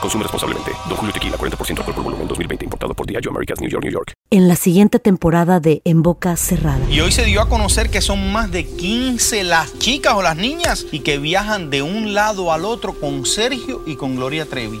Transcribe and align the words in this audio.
Consume 0.00 0.22
responsablemente. 0.22 0.72
Don 0.88 0.96
Julio 0.96 1.12
Tequila, 1.12 1.36
40% 1.36 1.78
alcohol 1.78 1.94
por 1.94 2.04
volumen, 2.04 2.28
2020. 2.28 2.64
Importado 2.64 2.94
por 2.94 3.06
Diageo 3.06 3.30
Americas, 3.30 3.60
New 3.60 3.70
York, 3.70 3.84
New 3.84 3.92
York. 3.92 4.12
En 4.30 4.48
la 4.48 4.56
siguiente 4.56 4.98
temporada 4.98 5.60
de 5.60 5.82
En 5.84 6.02
Boca 6.02 6.36
Cerrada. 6.36 6.80
Y 6.90 7.00
hoy 7.00 7.12
se 7.12 7.24
dio 7.24 7.40
a 7.40 7.48
conocer 7.48 7.90
que 7.90 8.00
son 8.00 8.32
más 8.32 8.50
de 8.50 8.66
15 8.66 9.44
las 9.44 9.78
chicas 9.78 10.14
o 10.14 10.22
las 10.22 10.36
niñas 10.36 10.86
y 10.92 11.00
que 11.00 11.18
viajan 11.18 11.70
de 11.70 11.82
un 11.82 12.14
lado 12.14 12.52
al 12.52 12.64
otro 12.64 12.98
con 12.98 13.26
Sergio 13.26 13.82
y 13.86 13.96
con 13.96 14.16
Gloria 14.16 14.46
Trevi. 14.46 14.80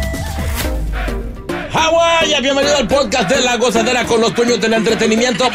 Hawái, 1.73 2.41
bienvenido 2.41 2.77
al 2.77 2.87
podcast 2.87 3.29
de 3.29 3.41
La 3.41 3.55
Gozadera 3.57 4.05
con 4.05 4.19
los 4.19 4.33
dueños 4.35 4.59
del 4.59 4.73
entretenimiento. 4.73 5.45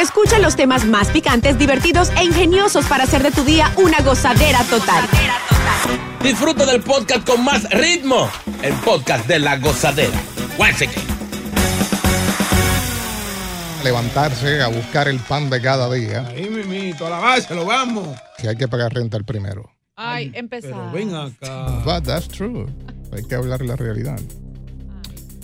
Escucha 0.00 0.38
los 0.38 0.54
temas 0.56 0.84
más 0.84 1.08
picantes, 1.08 1.58
divertidos 1.58 2.10
e 2.18 2.24
ingeniosos 2.24 2.86
para 2.86 3.04
hacer 3.04 3.22
de 3.22 3.30
tu 3.32 3.42
día 3.44 3.72
una 3.76 3.98
gozadera 4.00 4.62
total. 4.64 5.04
Disfruta 6.22 6.64
del 6.64 6.80
podcast 6.80 7.26
con 7.28 7.44
más 7.44 7.68
ritmo, 7.70 8.30
el 8.62 8.72
podcast 8.74 9.26
de 9.26 9.38
La 9.40 9.56
Gozadera. 9.58 10.16
Guáchate. 10.56 10.94
levantarse 13.82 14.62
a 14.62 14.68
buscar 14.68 15.08
el 15.08 15.18
pan 15.18 15.50
de 15.50 15.60
cada 15.60 15.92
día, 15.92 16.26
Ahí 16.28 16.48
mimito, 16.48 17.06
a 17.06 17.10
la 17.10 17.18
base, 17.18 17.54
lo 17.54 17.66
vamos. 17.66 18.08
que 18.38 18.48
hay 18.48 18.56
que 18.56 18.66
pagar 18.66 18.94
renta 18.94 19.18
el 19.18 19.24
primero. 19.26 19.70
Ay, 19.96 20.30
empezar. 20.34 20.90
Ven 20.92 21.14
acá. 21.14 21.66
But 21.84 22.04
that's 22.04 22.26
true. 22.28 22.66
Hay 23.12 23.22
que 23.28 23.34
hablar 23.34 23.60
la 23.60 23.76
realidad. 23.76 24.18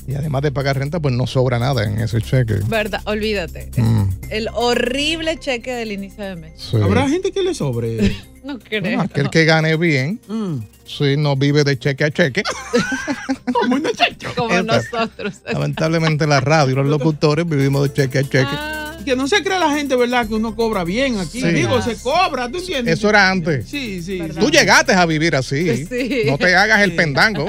Y 0.07 0.15
además 0.15 0.43
de 0.43 0.51
pagar 0.53 0.79
renta, 0.79 0.99
pues 1.01 1.15
no 1.15 1.27
sobra 1.27 1.59
nada 1.59 1.85
en 1.85 1.99
ese 2.01 2.21
cheque. 2.21 2.55
Verdad, 2.67 3.01
olvídate. 3.05 3.71
Mm, 3.77 4.09
El 4.31 4.49
horrible 4.55 5.39
cheque 5.39 5.73
del 5.75 5.93
inicio 5.93 6.25
de 6.25 6.37
mes. 6.37 6.53
sí. 6.57 6.77
Habrá 6.83 7.09
gente 7.09 7.31
que 7.33 7.43
le 7.43 7.55
sobre. 7.55 8.15
No 8.43 8.59
creo. 8.59 8.81
Bueno, 8.81 9.03
aquel 9.03 9.29
que 9.29 9.45
gane 9.45 9.77
bien, 9.77 10.19
Mm. 10.27 10.61
sí, 10.87 11.15
no 11.19 11.37
vive 11.37 11.63
de 11.63 11.79
cheque 11.79 12.05
a 12.05 12.11
cheque. 12.11 12.43
Como 13.53 13.75
un 13.77 13.83
muchacho. 13.83 14.33
Como 14.37 14.55
Exacto. 14.55 14.99
nosotros. 14.99 15.35
Lamentablemente 15.53 16.27
la 16.27 16.41
radio 16.41 16.73
y 16.73 16.75
los 16.77 16.87
locutores 16.87 17.47
vivimos 17.47 17.83
de 17.87 17.93
cheque 17.93 18.19
a 18.21 18.23
cheque. 18.23 18.47
Ah, 18.49 18.97
Que 19.05 19.15
no 19.15 19.29
se 19.29 19.43
cree 19.43 19.59
la 19.59 19.71
gente, 19.75 19.95
¿verdad? 19.95 20.27
Que 20.27 20.33
uno 20.35 20.57
cobra 20.57 20.85
bien 20.85 21.19
aquí. 21.19 21.43
Sí. 21.43 21.49
Digo, 21.49 21.83
se 21.83 21.97
cobra, 21.97 22.51
¿tú 22.51 22.57
entiendes? 22.61 22.99
Eso 22.99 23.11
era 23.11 23.31
antes. 23.31 23.69
Sí, 23.69 24.03
sí. 24.03 24.19
¿Verdad? 24.21 24.37
sí. 24.37 24.41
Tú 24.41 24.51
llegaste 24.51 24.93
a 24.95 25.05
vivir 25.05 25.37
así. 25.37 25.85
Sí. 25.85 26.23
No 26.25 26.39
te 26.39 26.57
hagas 26.57 26.81
el 26.81 26.97
pendango. 26.97 27.47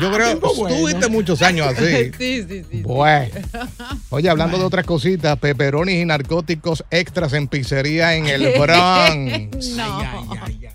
Yo 0.00 0.12
creo 0.12 0.40
que 0.40 0.46
bueno. 0.56 0.76
tuviste 0.76 1.08
muchos 1.08 1.42
años 1.42 1.66
así. 1.68 2.10
sí, 2.18 2.44
sí, 2.48 2.64
sí. 2.70 2.82
Bueno. 2.82 3.34
Oye, 4.10 4.28
hablando 4.28 4.58
de 4.58 4.64
otras 4.64 4.84
cositas, 4.86 5.38
peperonis 5.38 5.96
y 6.02 6.04
narcóticos 6.04 6.84
extras 6.90 7.32
en 7.34 7.48
pizzería 7.48 8.14
en 8.16 8.26
el 8.26 8.42
Bronx. 8.58 9.68
No. 9.76 9.98
Ay, 10.00 10.06
ay, 10.06 10.26
ay, 10.30 10.38
ay, 10.40 10.68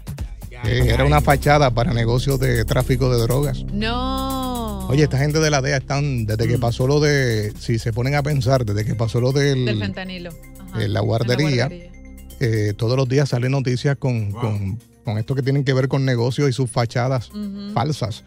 ay, 0.63 0.71
Eh, 0.71 0.89
era 0.93 1.05
una 1.05 1.21
fachada 1.21 1.69
para 1.71 1.93
negocios 1.93 2.39
de 2.39 2.63
tráfico 2.65 3.09
de 3.15 3.21
drogas. 3.21 3.63
No. 3.71 4.87
Oye, 4.87 5.03
esta 5.03 5.17
gente 5.17 5.39
de 5.39 5.49
la 5.49 5.61
DEA 5.61 5.77
están, 5.77 6.25
desde 6.25 6.47
que 6.47 6.57
pasó 6.57 6.87
lo 6.87 6.99
de, 6.99 7.51
si 7.59 7.79
se 7.79 7.91
ponen 7.91 8.15
a 8.15 8.23
pensar, 8.23 8.65
desde 8.65 8.85
que 8.85 8.95
pasó 8.95 9.19
lo 9.19 9.31
del, 9.31 9.65
Del 9.65 9.79
fentanilo. 9.79 10.29
Ajá. 10.69 10.83
en 10.83 10.93
la 10.93 10.99
En 10.99 11.05
guardería, 11.05 11.67
guardería. 11.67 11.91
eh, 12.39 12.73
todos 12.77 12.95
los 12.97 13.07
días 13.09 13.29
salen 13.29 13.51
noticias 13.51 13.97
con, 13.97 14.31
Wow. 14.31 14.41
con, 14.41 14.79
con 15.03 15.17
esto 15.17 15.35
que 15.35 15.41
tienen 15.43 15.63
que 15.63 15.73
ver 15.73 15.87
con 15.87 16.05
negocios 16.05 16.49
y 16.49 16.53
sus 16.53 16.69
fachadas 16.69 17.29
falsas. 17.73 18.23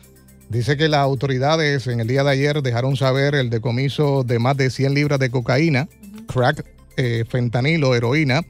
Dice 0.49 0.79
que 0.79 0.89
las 0.89 1.01
autoridades 1.01 1.87
en 1.89 2.01
el 2.01 2.07
día 2.07 2.25
de 2.25 2.31
ayer 2.31 2.63
dejaron 2.63 2.97
saber 2.97 3.35
el 3.35 3.51
decomiso 3.51 4.25
de 4.25 4.39
más 4.39 4.57
de 4.57 4.71
100 4.71 4.95
libras 4.95 5.19
de 5.19 5.31
cocaína, 5.31 5.89
crack, 6.27 6.65
eh, 6.97 7.25
fentanilo, 7.29 7.95
heroína 7.95 8.43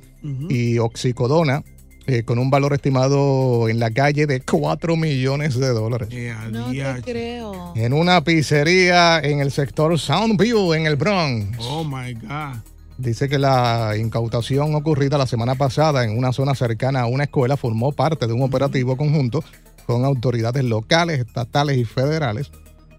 y 0.48 0.78
oxicodona, 0.78 1.64
eh, 2.06 2.22
con 2.22 2.38
un 2.38 2.50
valor 2.50 2.72
estimado 2.72 3.68
en 3.68 3.80
la 3.80 3.90
calle 3.90 4.26
de 4.26 4.40
4 4.40 4.96
millones 4.96 5.58
de 5.58 5.68
dólares. 5.68 6.08
No 6.50 6.70
te 6.70 7.02
creo. 7.02 7.72
En 7.74 7.92
una 7.92 8.22
pizzería 8.22 9.18
en 9.18 9.40
el 9.40 9.50
sector 9.50 9.98
Soundview, 9.98 10.74
en 10.74 10.86
el 10.86 10.94
Bronx. 10.94 11.58
Oh 11.60 11.82
my 11.82 12.14
God. 12.14 12.62
Dice 12.96 13.28
que 13.28 13.38
la 13.38 13.94
incautación 13.96 14.74
ocurrida 14.74 15.18
la 15.18 15.26
semana 15.26 15.56
pasada 15.56 16.04
en 16.04 16.16
una 16.16 16.32
zona 16.32 16.54
cercana 16.54 17.02
a 17.02 17.06
una 17.06 17.24
escuela 17.24 17.56
formó 17.56 17.92
parte 17.92 18.26
de 18.26 18.32
un 18.32 18.42
operativo 18.42 18.96
conjunto 18.96 19.44
con 19.88 20.04
autoridades 20.04 20.62
locales, 20.64 21.18
estatales 21.18 21.78
y 21.78 21.86
federales. 21.86 22.50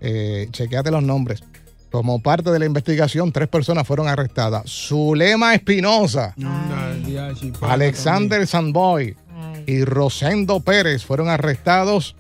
Eh, 0.02 0.48
chequeate 0.50 0.90
los 0.90 1.04
nombres. 1.04 1.44
Como 1.92 2.20
parte 2.20 2.50
de 2.50 2.58
la 2.58 2.66
investigación, 2.66 3.32
tres 3.32 3.48
personas 3.48 3.86
fueron 3.86 4.08
arrestadas. 4.08 4.64
Zulema 4.66 5.54
Espinosa, 5.54 6.34
Alexander 7.62 8.48
Sanboy 8.48 9.16
y 9.68 9.84
Rosendo 9.84 10.62
Pérez 10.62 11.06
fueron 11.06 11.30
arrestados 11.30 12.16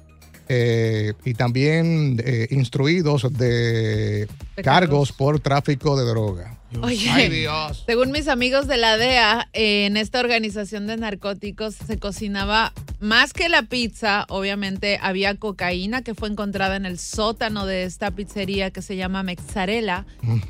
eh, 0.47 1.13
y 1.25 1.33
también 1.33 2.21
eh, 2.23 2.47
instruidos 2.51 3.25
de, 3.33 4.27
cargos. 4.63 5.11
por 5.11 5.39
tráfico 5.39 5.97
de 5.97 6.07
droga. 6.07 6.58
Oye, 6.81 7.09
Ay, 7.09 7.29
Dios. 7.29 7.83
según 7.85 8.11
mis 8.11 8.27
amigos 8.27 8.67
de 8.67 8.77
la 8.77 8.97
DEA, 8.97 9.49
eh, 9.53 9.85
en 9.85 9.97
esta 9.97 10.19
organización 10.19 10.85
de 10.87 10.97
narcóticos 10.97 11.75
se 11.75 11.97
cocinaba 11.97 12.73
más 12.99 13.33
que 13.33 13.49
la 13.49 13.63
pizza. 13.63 14.25
Obviamente 14.29 14.99
había 15.01 15.35
cocaína 15.35 16.03
que 16.03 16.13
fue 16.13 16.29
encontrada 16.29 16.75
en 16.75 16.85
el 16.85 16.99
sótano 16.99 17.65
de 17.65 17.83
esta 17.83 18.11
pizzería 18.11 18.71
que 18.71 18.81
se 18.81 18.95
llama 18.97 19.23
Mexarela 19.23 20.05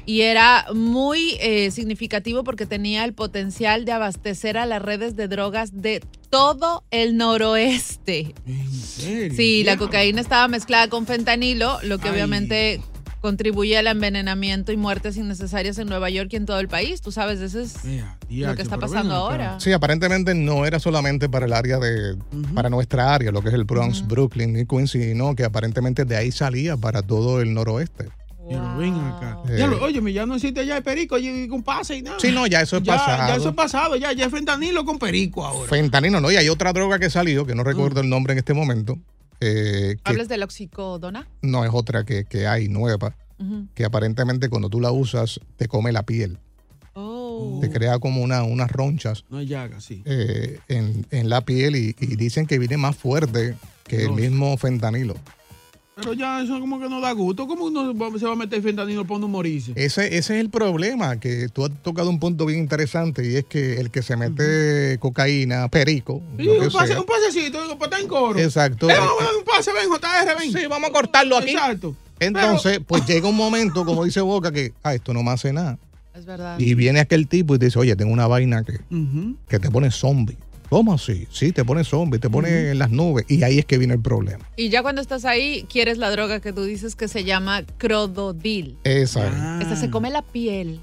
y 0.05 0.21
era 0.21 0.65
muy 0.73 1.37
eh, 1.41 1.71
significativo 1.71 2.43
porque 2.43 2.65
tenía 2.65 3.05
el 3.05 3.13
potencial 3.13 3.85
de 3.85 3.91
abastecer 3.93 4.57
a 4.57 4.65
las 4.65 4.81
redes 4.81 5.15
de 5.15 5.27
drogas 5.27 5.81
de 5.81 6.01
todo 6.29 6.83
el 6.91 7.17
noroeste. 7.17 8.33
¿En 8.45 8.71
serio? 8.71 9.33
Sí, 9.35 9.63
la 9.63 9.77
cocaína 9.77 10.21
estaba 10.21 10.47
mezclada 10.47 10.89
con 10.89 11.05
fentanilo, 11.07 11.79
lo 11.83 11.97
que 11.97 12.09
Ay. 12.09 12.13
obviamente 12.15 12.81
contribuye 13.21 13.77
al 13.77 13.87
envenenamiento 13.87 14.71
y 14.71 14.77
muertes 14.77 15.17
innecesarias 15.17 15.77
en 15.77 15.87
Nueva 15.87 16.09
York 16.09 16.29
y 16.31 16.35
en 16.37 16.45
todo 16.45 16.59
el 16.59 16.67
país. 16.67 17.01
Tú 17.01 17.11
sabes, 17.11 17.39
eso 17.41 17.59
es 17.59 17.75
lo 18.29 18.55
que 18.55 18.61
está 18.61 18.77
pasando 18.77 19.15
ahora. 19.15 19.59
Sí, 19.59 19.71
aparentemente 19.71 20.33
no 20.35 20.65
era 20.65 20.79
solamente 20.79 21.29
para 21.29 21.45
el 21.45 21.53
área 21.53 21.77
de, 21.79 22.15
para 22.53 22.69
nuestra 22.69 23.13
área, 23.13 23.31
lo 23.31 23.41
que 23.41 23.49
es 23.49 23.55
el 23.55 23.63
Bronx, 23.63 24.05
Brooklyn 24.07 24.57
y 24.57 24.65
Queens, 24.65 24.91
sino 24.91 25.35
que 25.35 25.43
aparentemente 25.43 26.05
de 26.05 26.15
ahí 26.15 26.31
salía 26.31 26.77
para 26.77 27.01
todo 27.01 27.41
el 27.41 27.53
noroeste. 27.53 28.09
Pero 28.49 28.77
ven 28.77 28.95
acá. 28.95 29.35
Wow. 29.45 29.55
Eh. 29.55 29.79
Óyeme, 29.81 30.11
ya 30.11 30.25
no 30.25 30.35
existe 30.35 30.65
ya 30.65 30.77
el 30.77 30.83
perico, 30.83 31.19
y 31.19 31.47
con 31.47 31.61
pase 31.61 31.97
y 31.97 32.01
nada. 32.01 32.17
Sí, 32.19 32.31
no, 32.31 32.47
ya 32.47 32.61
eso 32.61 32.77
es 32.77 32.83
ya, 32.83 32.97
pasado. 32.97 33.27
Ya 33.27 33.35
eso 33.35 33.49
es 33.49 33.55
pasado, 33.55 33.95
ya, 33.95 34.11
ya 34.11 34.25
es 34.25 34.31
fentanilo 34.31 34.83
con 34.85 34.97
perico 34.97 35.45
ahora. 35.45 35.69
Fentanilo, 35.69 36.19
no, 36.19 36.31
y 36.31 36.35
hay 36.35 36.49
otra 36.49 36.73
droga 36.73 36.97
que 36.97 37.11
salió, 37.11 37.45
que 37.45 37.53
no 37.53 37.63
recuerdo 37.63 38.01
el 38.01 38.09
nombre 38.09 38.33
en 38.33 38.39
este 38.39 38.55
momento, 38.55 38.97
eh, 39.39 39.95
que 40.03 40.11
¿Hablas 40.11 40.27
del 40.27 40.43
oxicodona? 40.43 41.27
no 41.41 41.63
es 41.65 41.71
otra 41.73 42.03
que, 42.03 42.25
que 42.25 42.47
hay 42.47 42.67
nueva, 42.67 43.15
que 43.73 43.85
aparentemente 43.85 44.49
cuando 44.49 44.69
tú 44.69 44.79
la 44.81 44.91
usas 44.91 45.39
te 45.55 45.67
come 45.67 45.91
la 45.91 46.03
piel. 46.03 46.37
Oh. 46.93 47.59
Te 47.61 47.69
crea 47.69 47.99
como 47.99 48.21
una, 48.21 48.43
unas 48.43 48.69
ronchas 48.69 49.23
No 49.29 49.37
hay 49.37 49.45
llaga, 49.47 49.79
sí. 49.79 50.01
eh, 50.05 50.59
en, 50.67 51.05
en 51.11 51.29
la 51.29 51.41
piel 51.41 51.75
y, 51.77 51.95
y 51.99 52.15
dicen 52.17 52.45
que 52.45 52.59
viene 52.59 52.75
más 52.75 52.97
fuerte 52.97 53.55
que 53.85 54.03
el 54.03 54.11
mismo 54.11 54.57
fentanilo. 54.57 55.15
Pero 55.99 56.13
ya 56.13 56.41
eso 56.41 56.59
como 56.59 56.79
que 56.79 56.87
no 56.89 57.01
da 57.01 57.11
gusto. 57.11 57.47
¿Cómo 57.47 57.65
uno 57.65 57.93
se 58.17 58.25
va 58.25 58.33
a 58.33 58.35
meter 58.35 58.61
fentanilo 58.61 59.03
para 59.05 59.17
uno 59.17 59.27
morirse? 59.27 59.73
Ese, 59.75 60.07
ese 60.07 60.17
es 60.17 60.29
el 60.41 60.49
problema, 60.49 61.19
que 61.19 61.49
tú 61.49 61.65
has 61.65 61.71
tocado 61.83 62.09
un 62.09 62.19
punto 62.19 62.45
bien 62.45 62.59
interesante 62.59 63.29
y 63.29 63.35
es 63.35 63.45
que 63.45 63.79
el 63.79 63.91
que 63.91 64.01
se 64.01 64.15
mete 64.15 64.97
cocaína, 64.99 65.67
perico, 65.69 66.21
Sí, 66.37 66.43
lo 66.43 66.53
que 66.53 66.59
un, 66.67 66.71
pase- 66.71 66.87
sea, 66.87 66.99
un 66.99 67.05
pasecito, 67.05 67.61
digo, 67.61 67.77
para 67.77 67.85
estar 67.89 68.01
en 68.01 68.07
coro. 68.07 68.39
Exacto. 68.39 68.89
Eh, 68.89 68.93
vamos 68.97 69.21
a 69.21 69.23
dar 69.25 69.35
un 69.35 69.43
pase, 69.45 69.71
ven, 69.73 69.89
JR, 69.89 70.39
ven. 70.39 70.51
Sí, 70.53 70.67
vamos 70.69 70.89
a 70.89 70.93
cortarlo 70.93 71.37
aquí. 71.37 71.51
Exacto. 71.51 71.95
entonces, 72.19 72.79
pues 72.87 73.05
llega 73.05 73.27
un 73.27 73.35
momento, 73.37 73.85
como 73.85 74.03
dice 74.05 74.21
Boca, 74.21 74.51
que, 74.51 74.73
ah, 74.83 74.93
esto 74.93 75.13
no 75.13 75.23
me 75.23 75.31
hace 75.31 75.51
nada. 75.53 75.77
Es 76.15 76.25
verdad. 76.25 76.59
Y 76.59 76.73
viene 76.73 76.99
aquel 76.99 77.27
tipo 77.27 77.55
y 77.55 77.59
te 77.59 77.65
dice, 77.65 77.79
oye, 77.79 77.95
tengo 77.95 78.11
una 78.11 78.27
vaina 78.27 78.63
que, 78.63 78.79
que 79.47 79.59
te 79.59 79.69
pone 79.71 79.89
zombie. 79.91 80.37
¿Cómo 80.69 80.93
así? 80.93 81.27
Sí, 81.31 81.51
te 81.51 81.65
pone 81.65 81.83
zombie, 81.83 82.19
te 82.19 82.29
pone 82.29 82.69
en 82.71 82.77
las 82.79 82.91
nubes. 82.91 83.25
Y 83.27 83.41
ahí 83.43 83.57
es 83.59 83.65
que 83.65 83.77
viene 83.79 83.95
el 83.95 83.99
problema. 84.01 84.45
Y 84.55 84.69
ya 84.69 84.81
cuando 84.83 85.01
estás 85.01 85.25
ahí, 85.25 85.65
quieres 85.69 85.97
la 85.97 86.11
droga 86.11 86.39
que 86.41 86.53
tú 86.53 86.63
dices 86.63 86.95
que 86.95 87.07
se 87.07 87.23
llama 87.23 87.63
crododil. 87.79 88.77
Esa 88.83 89.27
es. 89.27 89.33
Ah. 89.35 89.59
Esta 89.61 89.75
se 89.75 89.89
come 89.89 90.09
la 90.11 90.21
piel. 90.21 90.79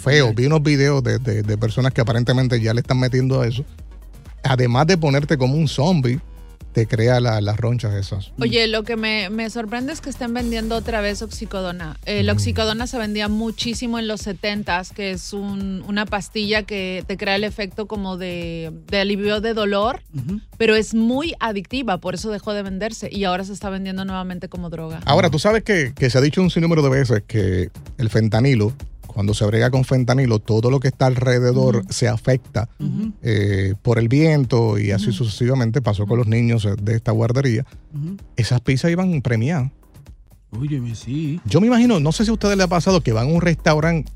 Feo. 0.00 0.32
Vi 0.32 0.46
unos 0.46 0.62
videos 0.62 1.02
de, 1.02 1.18
de- 1.18 1.42
de 1.42 1.58
personas 1.58 1.92
que 1.92 2.00
aparentemente 2.00 2.60
ya 2.60 2.72
le 2.72 2.80
están 2.82 3.00
metiendo 3.00 3.40
a 3.40 3.48
eso. 3.48 3.64
Además 4.44 4.86
de 4.86 4.96
ponerte 4.96 5.36
como 5.36 5.54
un 5.56 5.66
zombie, 5.66 6.20
te 6.76 6.86
crea 6.86 7.20
la- 7.20 7.40
las 7.40 7.56
ronchas 7.56 7.94
esas. 7.94 8.32
Oye, 8.38 8.66
lo 8.66 8.82
que 8.82 8.96
me, 8.96 9.30
me 9.30 9.48
sorprende 9.48 9.94
es 9.94 10.02
que 10.02 10.10
estén 10.10 10.34
vendiendo 10.34 10.76
otra 10.76 11.00
vez 11.00 11.22
oxicodona. 11.22 11.96
Eh, 12.04 12.22
la 12.22 12.32
oxicodona 12.34 12.86
se 12.86 12.98
vendía 12.98 13.28
muchísimo 13.28 13.98
en 13.98 14.06
los 14.06 14.20
70s, 14.26 14.92
que 14.92 15.12
es 15.12 15.32
un- 15.32 15.82
una 15.88 16.04
pastilla 16.04 16.64
que 16.64 17.02
te 17.06 17.16
crea 17.16 17.36
el 17.36 17.44
efecto 17.44 17.86
como 17.86 18.18
de, 18.18 18.72
de 18.88 18.98
alivio 19.00 19.40
de 19.40 19.54
dolor, 19.54 20.02
pero 20.58 20.76
es 20.76 20.92
muy 20.94 21.34
adictiva, 21.40 21.96
por 21.96 22.14
eso 22.14 22.30
dejó 22.30 22.52
de 22.52 22.62
venderse 22.62 23.08
y 23.10 23.24
ahora 23.24 23.44
se 23.44 23.54
está 23.54 23.70
vendiendo 23.70 24.04
nuevamente 24.04 24.50
como 24.50 24.68
droga. 24.68 25.00
Ahora, 25.06 25.30
tú 25.30 25.38
sabes 25.38 25.62
que, 25.64 25.94
que 25.96 26.10
se 26.10 26.18
ha 26.18 26.20
dicho 26.20 26.42
un 26.42 26.50
sinnúmero 26.50 26.82
de 26.82 26.90
veces 26.90 27.22
que 27.26 27.70
el 27.96 28.10
fentanilo, 28.10 28.74
cuando 29.16 29.32
se 29.32 29.46
brega 29.46 29.70
con 29.70 29.86
fentanilo, 29.86 30.40
todo 30.40 30.70
lo 30.70 30.78
que 30.78 30.88
está 30.88 31.06
alrededor 31.06 31.84
se 31.88 32.06
afecta 32.06 32.68
eh, 33.22 33.72
por 33.80 33.98
el 33.98 34.08
viento 34.08 34.78
y 34.78 34.90
así 34.90 35.10
sucesivamente. 35.10 35.80
Pasó 35.80 36.06
con 36.06 36.18
los 36.18 36.26
niños 36.26 36.68
de 36.82 36.94
esta 36.94 37.12
guardería. 37.12 37.64
Esas 38.36 38.60
pizzas 38.60 38.90
iban 38.90 39.22
premiadas. 39.22 39.72
Óyeme, 40.50 40.94
sí. 40.94 41.40
Yo 41.46 41.62
me 41.62 41.66
imagino, 41.66 41.98
no 41.98 42.12
sé 42.12 42.26
si 42.26 42.30
a 42.30 42.34
ustedes 42.34 42.58
les 42.58 42.66
ha 42.66 42.68
pasado 42.68 43.00
que 43.00 43.14
van 43.14 43.30
a 43.30 43.32
un 43.32 43.40
restaurante 43.40 44.12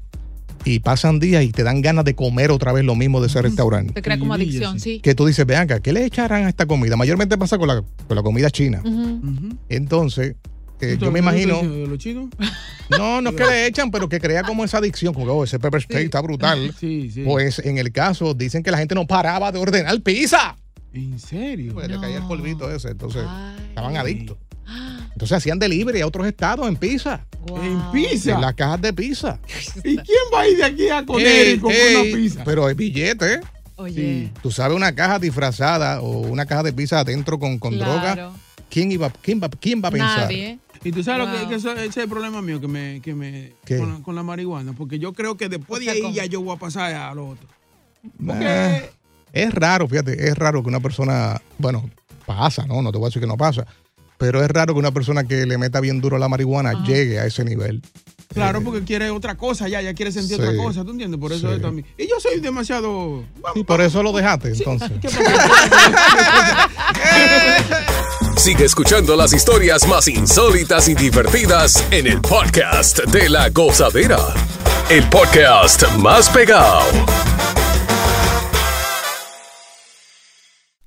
y 0.67 0.81
pasan 0.81 1.19
días 1.19 1.44
y 1.44 1.49
te 1.50 1.62
dan 1.62 1.81
ganas 1.81 2.05
de 2.05 2.14
comer 2.14 2.50
otra 2.50 2.75
vez 2.75 2.85
lo 2.85 2.94
mismo 2.94 3.23
de 3.23 3.29
ese 3.29 3.41
restaurante. 3.41 3.94
Te 3.94 4.02
crea 4.02 4.19
como 4.19 4.35
adicción, 4.35 4.79
sí. 4.79 5.00
Que 5.00 5.14
tú 5.14 5.25
dices, 5.25 5.47
vean 5.47 5.62
acá, 5.62 5.81
¿qué 5.81 5.94
le 5.94 6.05
echarán 6.05 6.44
a 6.44 6.50
esta 6.50 6.67
comida? 6.67 6.99
Mayormente 6.99 7.38
pasa 7.38 7.56
con 7.56 7.69
la, 7.69 7.82
con 8.06 8.17
la 8.17 8.23
comida 8.23 8.50
china. 8.50 8.82
Entonces, 9.70 10.37
eh, 10.81 10.97
¿Tú 10.99 11.06
yo 11.06 11.11
me 11.11 11.19
imagino, 11.21 11.62
los 11.62 11.99
chinos? 11.99 12.29
no, 12.91 13.21
no 13.21 13.31
es 13.31 13.37
que 13.37 13.44
le 13.44 13.67
echan, 13.67 13.91
pero 13.91 14.09
que 14.09 14.21
crea 14.21 14.43
como 14.43 14.65
esa 14.65 14.79
adicción, 14.79 15.12
como 15.15 15.27
que 15.27 15.32
oh, 15.32 15.44
ese 15.44 15.59
pepper 15.59 15.82
steak 15.82 16.05
está 16.05 16.21
brutal. 16.21 16.75
Sí, 16.81 17.11
sí. 17.11 17.23
Pues 17.25 17.59
en 17.61 17.79
el 17.79 17.93
caso, 17.93 18.35
dicen 18.35 18.62
que 18.62 18.71
la 18.71 18.79
gente 18.79 18.94
no 18.94 19.06
paraba 19.06 19.53
de 19.53 19.59
ordenar 19.59 20.00
pizza. 20.03 20.56
¿En 20.93 21.19
serio? 21.19 21.75
Pues 21.75 21.88
le 21.88 22.00
caía 22.00 22.17
el 22.19 22.25
polvito 22.27 22.71
ese, 22.71 22.88
entonces 22.91 23.23
Ay. 23.27 23.67
estaban 23.69 23.97
adictos. 23.97 24.37
Entonces 25.12 25.37
hacían 25.37 25.59
delivery 25.59 26.00
a 26.00 26.06
otros 26.06 26.27
estados 26.27 26.67
en 26.69 26.77
pizza, 26.77 27.26
Wow. 27.47 27.62
¿En 27.62 27.81
pizza? 27.93 28.35
en 28.35 28.41
las 28.41 28.55
cajas 28.55 28.81
de 28.81 28.93
pizza. 28.93 29.38
¿Y 29.85 29.97
quién 29.97 30.25
va 30.33 30.41
a 30.43 30.49
ir 30.49 30.56
de 30.59 30.65
aquí 30.65 30.88
a 30.88 30.99
Ey, 31.00 31.05
Conérico 31.06 31.62
con 31.67 31.73
ey, 31.75 31.94
una 31.94 32.17
pizza? 32.17 32.43
Pero 32.44 32.67
hay 32.67 32.75
billetes, 32.75 33.29
¿eh? 33.29 33.41
Oye. 33.76 34.31
Tú 34.43 34.50
sabes, 34.50 34.76
una 34.76 34.94
caja 34.94 35.19
disfrazada 35.19 36.00
o 36.00 36.19
una 36.21 36.47
caja 36.47 36.62
de 36.62 36.73
pizza 36.73 37.00
adentro 37.00 37.38
con, 37.38 37.59
con 37.59 37.75
Claro. 37.75 37.93
droga. 37.93 38.33
¿Quién, 38.69 38.93
iba, 38.93 39.11
quién, 39.23 39.41
va, 39.43 39.49
¿Quién 39.49 39.83
va 39.83 39.88
a 39.88 39.91
pensar? 39.91 40.19
Nadie. 40.21 40.59
Y 40.82 40.93
tú 40.93 41.03
sabes 41.03 41.27
lo 41.27 41.32
que, 41.41 41.49
que 41.49 41.55
eso- 41.56 41.73
ese 41.73 41.87
es 41.87 41.97
el 41.99 42.09
problema 42.09 42.41
mío 42.41 42.61
que 42.61 42.69
me, 42.69 43.00
que 43.03 43.15
me 43.15 43.53
¿Qué? 43.65 43.79
con, 43.79 43.93
la, 43.93 44.03
con 44.03 44.15
la 44.15 44.23
marihuana, 44.23 44.73
porque 44.73 44.99
yo 44.99 45.12
creo 45.12 45.37
que 45.37 45.49
después 45.49 45.81
O 45.81 45.85
sea, 45.85 45.93
de 45.94 46.06
ahí 46.06 46.12
ya 46.15 46.25
yo 46.27 46.41
voy 46.41 46.56
a 46.56 46.59
pasar 46.59 46.94
a 46.94 47.15
lo 47.15 47.29
otro. 47.29 47.47
Es 49.32 49.55
raro, 49.55 49.87
fíjate, 49.88 50.29
es 50.29 50.37
raro 50.37 50.62
que 50.62 50.69
una 50.69 50.81
persona, 50.81 51.41
bueno, 51.59 51.88
pasa, 52.27 52.67
¿no? 52.67 52.81
No 52.82 52.91
te 52.93 52.99
voy 52.99 53.06
a 53.06 53.09
decir 53.09 53.21
que 53.21 53.29
no 53.29 53.37
pasa, 53.37 53.67
pero 54.19 54.43
es 54.43 54.49
raro 54.50 54.73
que 54.75 54.81
una 54.81 54.91
persona 54.91 55.25
que 55.25 55.47
le 55.47 55.59
meta 55.59 55.81
bien 55.81 56.00
duro 56.00 56.17
a 56.17 56.19
la 56.19 56.29
marihuana 56.29 56.83
llegue 56.85 57.19
a 57.21 57.26
ese 57.26 57.44
nivel. 57.44 57.83
Claro, 58.33 58.62
porque 58.62 58.85
quiere 58.85 59.11
otra 59.11 59.37
cosa 59.37 59.67
ya, 59.69 59.83
ya 59.83 59.93
quiere 59.93 60.12
sentir 60.12 60.37
Sí. 60.37 60.43
otra 60.43 60.56
cosa, 60.56 60.85
¿tú 60.85 60.93
entiendes? 60.93 61.19
Por 61.21 61.33
eso 61.33 61.49
Sí. 61.49 61.56
es 61.56 61.62
también. 61.62 61.85
Y 61.99 62.09
yo 62.09 62.21
soy 62.21 62.38
demasiado... 62.41 63.25
Y 63.56 63.65
por 63.65 63.81
eso 63.81 64.03
lo 64.05 64.12
dejaste, 64.12 64.50
entonces. 64.53 64.91
¿Qué 65.00 65.09
pasa? 65.09 65.23
Sigue 68.41 68.65
escuchando 68.65 69.17
las 69.17 69.35
historias 69.35 69.87
más 69.87 70.09
insólitas 70.09 70.89
y 70.89 70.95
divertidas 70.95 71.85
en 71.91 72.07
el 72.07 72.23
podcast 72.23 73.01
de 73.05 73.29
la 73.29 73.51
gozadera. 73.51 74.17
El 74.89 75.07
podcast 75.11 75.87
más 75.99 76.31
pegado. 76.31 76.81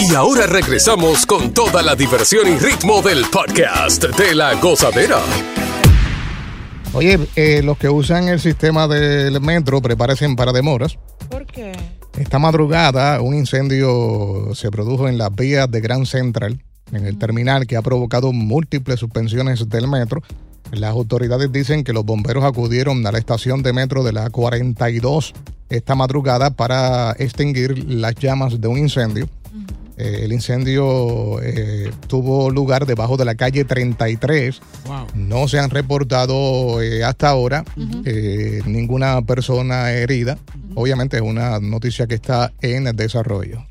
Y 0.00 0.14
ahora 0.14 0.46
regresamos 0.46 1.26
con 1.26 1.52
toda 1.52 1.82
la 1.82 1.96
diversión 1.96 2.46
y 2.46 2.56
ritmo 2.56 3.02
del 3.02 3.24
podcast 3.30 4.04
de 4.04 4.34
la 4.34 4.54
gozadera. 4.54 5.18
Oye, 6.94 7.18
eh, 7.36 7.62
los 7.64 7.76
que 7.76 7.90
usan 7.90 8.28
el 8.28 8.38
sistema 8.38 8.86
del 8.86 9.40
metro, 9.40 9.82
prepárense 9.82 10.26
para 10.36 10.52
demoras. 10.52 10.96
¿Por 11.28 11.44
qué? 11.46 11.72
Esta 12.16 12.38
madrugada, 12.38 13.20
un 13.20 13.34
incendio 13.34 14.54
se 14.54 14.70
produjo 14.70 15.08
en 15.08 15.18
las 15.18 15.34
vías 15.34 15.70
de 15.70 15.80
Grand 15.80 16.06
Central, 16.06 16.62
en 16.92 17.04
el 17.04 17.18
terminal, 17.18 17.66
que 17.66 17.76
ha 17.76 17.82
provocado 17.82 18.32
múltiples 18.32 19.00
suspensiones 19.00 19.68
del 19.68 19.88
metro. 19.88 20.22
Las 20.70 20.92
autoridades 20.92 21.50
dicen 21.50 21.84
que 21.84 21.92
los 21.92 22.06
bomberos 22.06 22.44
acudieron 22.44 23.06
a 23.06 23.12
la 23.12 23.18
estación 23.18 23.62
de 23.62 23.72
metro 23.72 24.04
de 24.04 24.12
la 24.12 24.30
42 24.30 25.34
esta 25.70 25.94
madrugada 25.94 26.50
para 26.50 27.12
extinguir 27.18 27.84
las 27.90 28.14
llamas 28.14 28.60
de 28.60 28.68
un 28.68 28.78
incendio. 28.78 29.28
Eh, 29.98 30.20
el 30.22 30.32
incendio 30.32 31.42
eh, 31.42 31.90
tuvo 32.06 32.50
lugar 32.50 32.86
debajo 32.86 33.16
de 33.16 33.24
la 33.24 33.34
calle 33.34 33.64
33. 33.64 34.60
Wow. 34.86 35.06
No 35.14 35.48
se 35.48 35.58
han 35.58 35.70
reportado 35.70 36.80
eh, 36.80 37.02
hasta 37.02 37.28
ahora 37.28 37.64
ninguna 38.64 39.20
persona 39.22 39.90
herida. 39.90 40.38
Obviamente 40.76 41.16
es 41.16 41.22
una 41.22 41.58
noticia 41.58 42.06
que 42.06 42.14
está 42.14 42.52
en 42.60 42.84
desarrollo. 42.96 43.64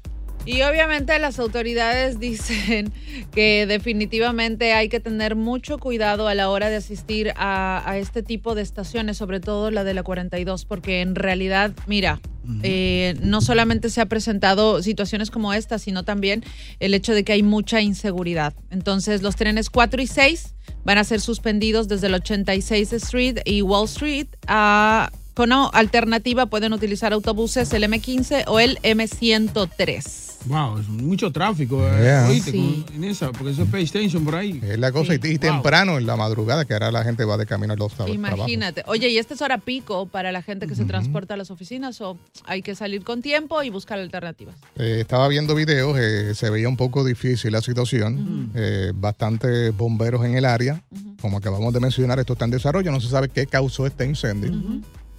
Y 0.47 0.61
obviamente 0.61 1.19
las 1.19 1.39
autoridades 1.39 2.19
dicen 2.21 2.91
que 3.33 3.65
definitivamente 3.67 4.73
hay 4.73 4.89
que 4.89 4.99
tener 4.99 5.35
mucho 5.35 5.77
cuidado 5.77 6.27
a 6.27 6.35
la 6.35 6.49
hora 6.49 6.69
de 6.69 6.77
asistir 6.77 7.33
a, 7.35 7.83
a 7.85 7.97
este 7.97 8.23
tipo 8.23 8.55
de 8.55 8.61
estaciones, 8.61 9.17
sobre 9.17 9.39
todo 9.39 9.71
la 9.71 9.83
de 9.83 9.93
la 9.93 10.03
42, 10.03 10.65
porque 10.65 11.01
en 11.01 11.15
realidad, 11.15 11.73
mira, 11.85 12.21
eh, 12.63 13.15
no 13.21 13.41
solamente 13.41 13.89
se 13.89 13.99
ha 13.99 14.05
presentado 14.05 14.81
situaciones 14.81 15.31
como 15.31 15.53
esta, 15.53 15.79
sino 15.79 16.03
también 16.03 16.43
el 16.79 16.93
hecho 16.93 17.13
de 17.13 17.23
que 17.23 17.33
hay 17.33 17.43
mucha 17.43 17.81
inseguridad. 17.81 18.53
Entonces 18.69 19.21
los 19.21 19.35
trenes 19.35 19.69
4 19.69 20.01
y 20.01 20.07
6 20.07 20.55
van 20.85 20.97
a 20.97 21.03
ser 21.03 21.19
suspendidos 21.19 21.87
desde 21.87 22.07
el 22.07 22.13
86 22.15 22.93
Street 22.93 23.39
y 23.45 23.61
Wall 23.61 23.85
Street 23.85 24.27
a... 24.47 25.11
Como 25.37 25.69
alternativa 25.71 26.47
pueden 26.47 26.73
utilizar 26.73 27.13
autobuses 27.13 27.71
el 27.71 27.83
M15 27.83 28.45
o 28.47 28.59
el 28.59 28.79
M103. 28.81 30.23
Wow, 30.45 30.77
es 30.79 30.87
mucho 30.87 31.31
tráfico. 31.31 31.85
eh, 31.87 32.01
Yeah. 32.01 32.27
oíste, 32.29 32.51
Sí. 32.51 32.85
con- 32.87 32.95
en 32.95 33.03
esa, 33.03 33.31
porque 33.31 33.51
eso 33.51 33.63
es 33.63 33.69
Pay 33.69 33.83
Station 33.83 34.23
por 34.25 34.35
ahí. 34.35 34.59
Es 34.63 34.79
la 34.79 34.91
cosa. 34.91 35.13
Y, 35.13 35.17
y 35.21 35.37
temprano 35.37 35.97
en 35.99 36.05
la 36.07 36.15
madrugada, 36.15 36.65
que 36.65 36.73
ahora 36.73 36.91
la 36.91 37.03
gente 37.03 37.23
va 37.25 37.37
de 37.37 37.45
camino 37.45 37.73
a 37.73 37.75
los 37.75 37.93
trabajos. 37.93 38.15
Imagínate. 38.15 38.83
Oye, 38.87 39.09
¿y 39.09 39.17
esta 39.17 39.33
es 39.35 39.41
hora 39.43 39.57
pico 39.59 40.07
para 40.07 40.31
la 40.31 40.41
gente 40.41 40.65
que 40.67 40.73
se 40.75 40.85
transporta 40.85 41.33
a 41.35 41.37
las 41.37 41.51
oficinas 41.51 41.99
o 42.01 42.17
hay 42.45 42.61
que 42.63 42.73
salir 42.75 43.03
con 43.03 43.21
tiempo 43.21 43.61
y 43.61 43.69
buscar 43.69 43.99
alternativas? 43.99 44.55
Eh, 44.77 44.99
estaba 45.01 45.27
viendo 45.27 45.53
videos, 45.53 45.97
eh, 45.99 46.33
se 46.33 46.49
veía 46.49 46.69
un 46.69 46.77
poco 46.77 47.03
difícil 47.03 47.51
la 47.51 47.61
situación. 47.61 48.51
Eh, 48.55 48.91
bastantes 48.95 49.75
bomberos 49.75 50.23
en 50.25 50.35
el 50.35 50.45
área. 50.45 50.81
Como 51.21 51.37
acabamos 51.37 51.73
de 51.73 51.79
mencionar, 51.79 52.17
esto 52.19 52.33
está 52.33 52.45
en 52.45 52.51
desarrollo. 52.51 52.91
No 52.91 53.01
se 53.01 53.09
sabe 53.09 53.29
qué 53.29 53.45
causó 53.47 53.85
este 53.85 54.05
incendio. 54.05 54.51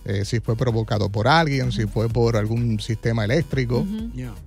Eh, 0.08 0.24
si 0.24 0.40
fue 0.40 0.56
provocado 0.56 1.08
por 1.10 1.28
alguien, 1.28 1.70
si 1.70 1.86
fue 1.86 2.08
por 2.08 2.36
algún 2.36 2.80
sistema 2.80 3.24
eléctrico 3.24 3.86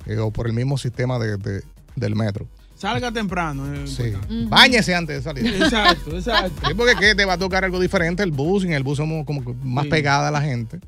eh, 0.07 0.17
o 0.17 0.31
por 0.31 0.47
el 0.47 0.53
mismo 0.53 0.77
sistema 0.77 1.17
de- 1.19 1.37
de- 1.37 1.63
del 1.95 2.15
metro. 2.15 2.47
Salga 2.75 3.11
temprano. 3.11 3.71
eh, 3.73 3.85
Sí. 3.85 4.03
importante. 4.07 4.45
Báñese 4.49 4.95
antes 4.95 5.17
de 5.17 5.21
salir. 5.21 5.45
Exacto, 5.61 6.15
exacto. 6.17 6.67
Sí, 6.67 6.73
porque 6.75 6.95
¿qué? 6.99 7.13
te 7.13 7.25
va 7.25 7.33
a 7.33 7.37
tocar 7.37 7.63
algo 7.63 7.79
diferente 7.79 8.23
el 8.23 8.31
bus. 8.31 8.63
y 8.63 8.67
En 8.67 8.73
el 8.73 8.83
bus 8.83 8.97
somos 8.97 9.23
como 9.25 9.45
que 9.45 9.53
más 9.63 9.83
Sí. 9.85 9.89
pegada 9.91 10.29
a 10.29 10.31
la 10.31 10.41
gente. 10.41 10.79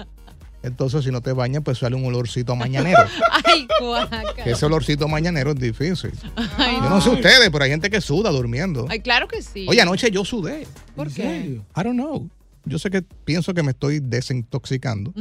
Entonces, 0.64 1.04
si 1.04 1.12
no 1.12 1.20
te 1.22 1.34
bañas, 1.34 1.62
pues 1.64 1.78
sale 1.80 1.96
un 1.96 2.06
olorcito 2.06 2.56
mañanero. 2.56 2.98
Ay, 3.46 3.68
guaca. 3.82 4.24
Que 4.44 4.52
ese 4.52 4.66
olorcito 4.66 5.08
mañanero 5.10 5.52
es 5.52 5.60
difícil. 5.60 6.12
Ay, 6.58 6.78
Yo 6.82 6.90
no 6.90 7.02
sé 7.02 7.10
ustedes, 7.10 7.50
pero 7.52 7.66
hay 7.66 7.70
gente 7.70 7.90
que 7.90 8.00
suda 8.02 8.30
durmiendo. 8.32 8.88
Ay, 8.90 9.02
claro 9.02 9.28
que 9.28 9.42
sí. 9.42 9.66
Oye, 9.70 9.82
anoche 9.82 10.10
yo 10.10 10.24
sudé. 10.26 10.66
¿Por 10.96 11.12
qué? 11.12 11.60
I 11.76 11.84
don't 11.84 11.94
know. 12.00 12.30
Yo 12.66 12.80
sé 12.80 12.90
que 12.90 13.02
pienso 13.02 13.54
que 13.54 13.64
me 13.64 13.72
estoy 13.72 14.00
desintoxicando. 14.00 15.14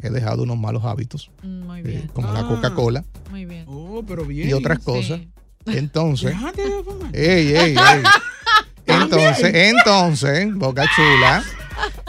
He 0.00 0.10
dejado 0.10 0.42
unos 0.44 0.58
malos 0.58 0.84
hábitos, 0.84 1.30
Mm, 1.42 1.66
Muy 1.66 1.80
eh, 1.80 1.82
bien. 1.82 2.10
como 2.12 2.32
la 2.32 2.40
Ah. 2.40 2.48
Coca-Cola 2.48 3.04
Muy 3.30 3.44
bien. 3.46 3.64
Oh, 3.66 4.04
pero 4.06 4.24
bien. 4.24 4.48
y 4.48 4.52
otras 4.52 4.78
Sí. 4.78 4.84
cosas. 4.84 5.20
Entonces, 5.66 6.30
Déjate 6.30 6.62
de 6.68 6.82
fumar. 6.84 7.16
ey, 7.16 7.48
ey, 7.54 7.74
ey. 7.76 7.76
Entonces, 8.86 9.52
entonces, 9.54 10.54
Boca 10.54 10.84
Chula, 10.96 11.42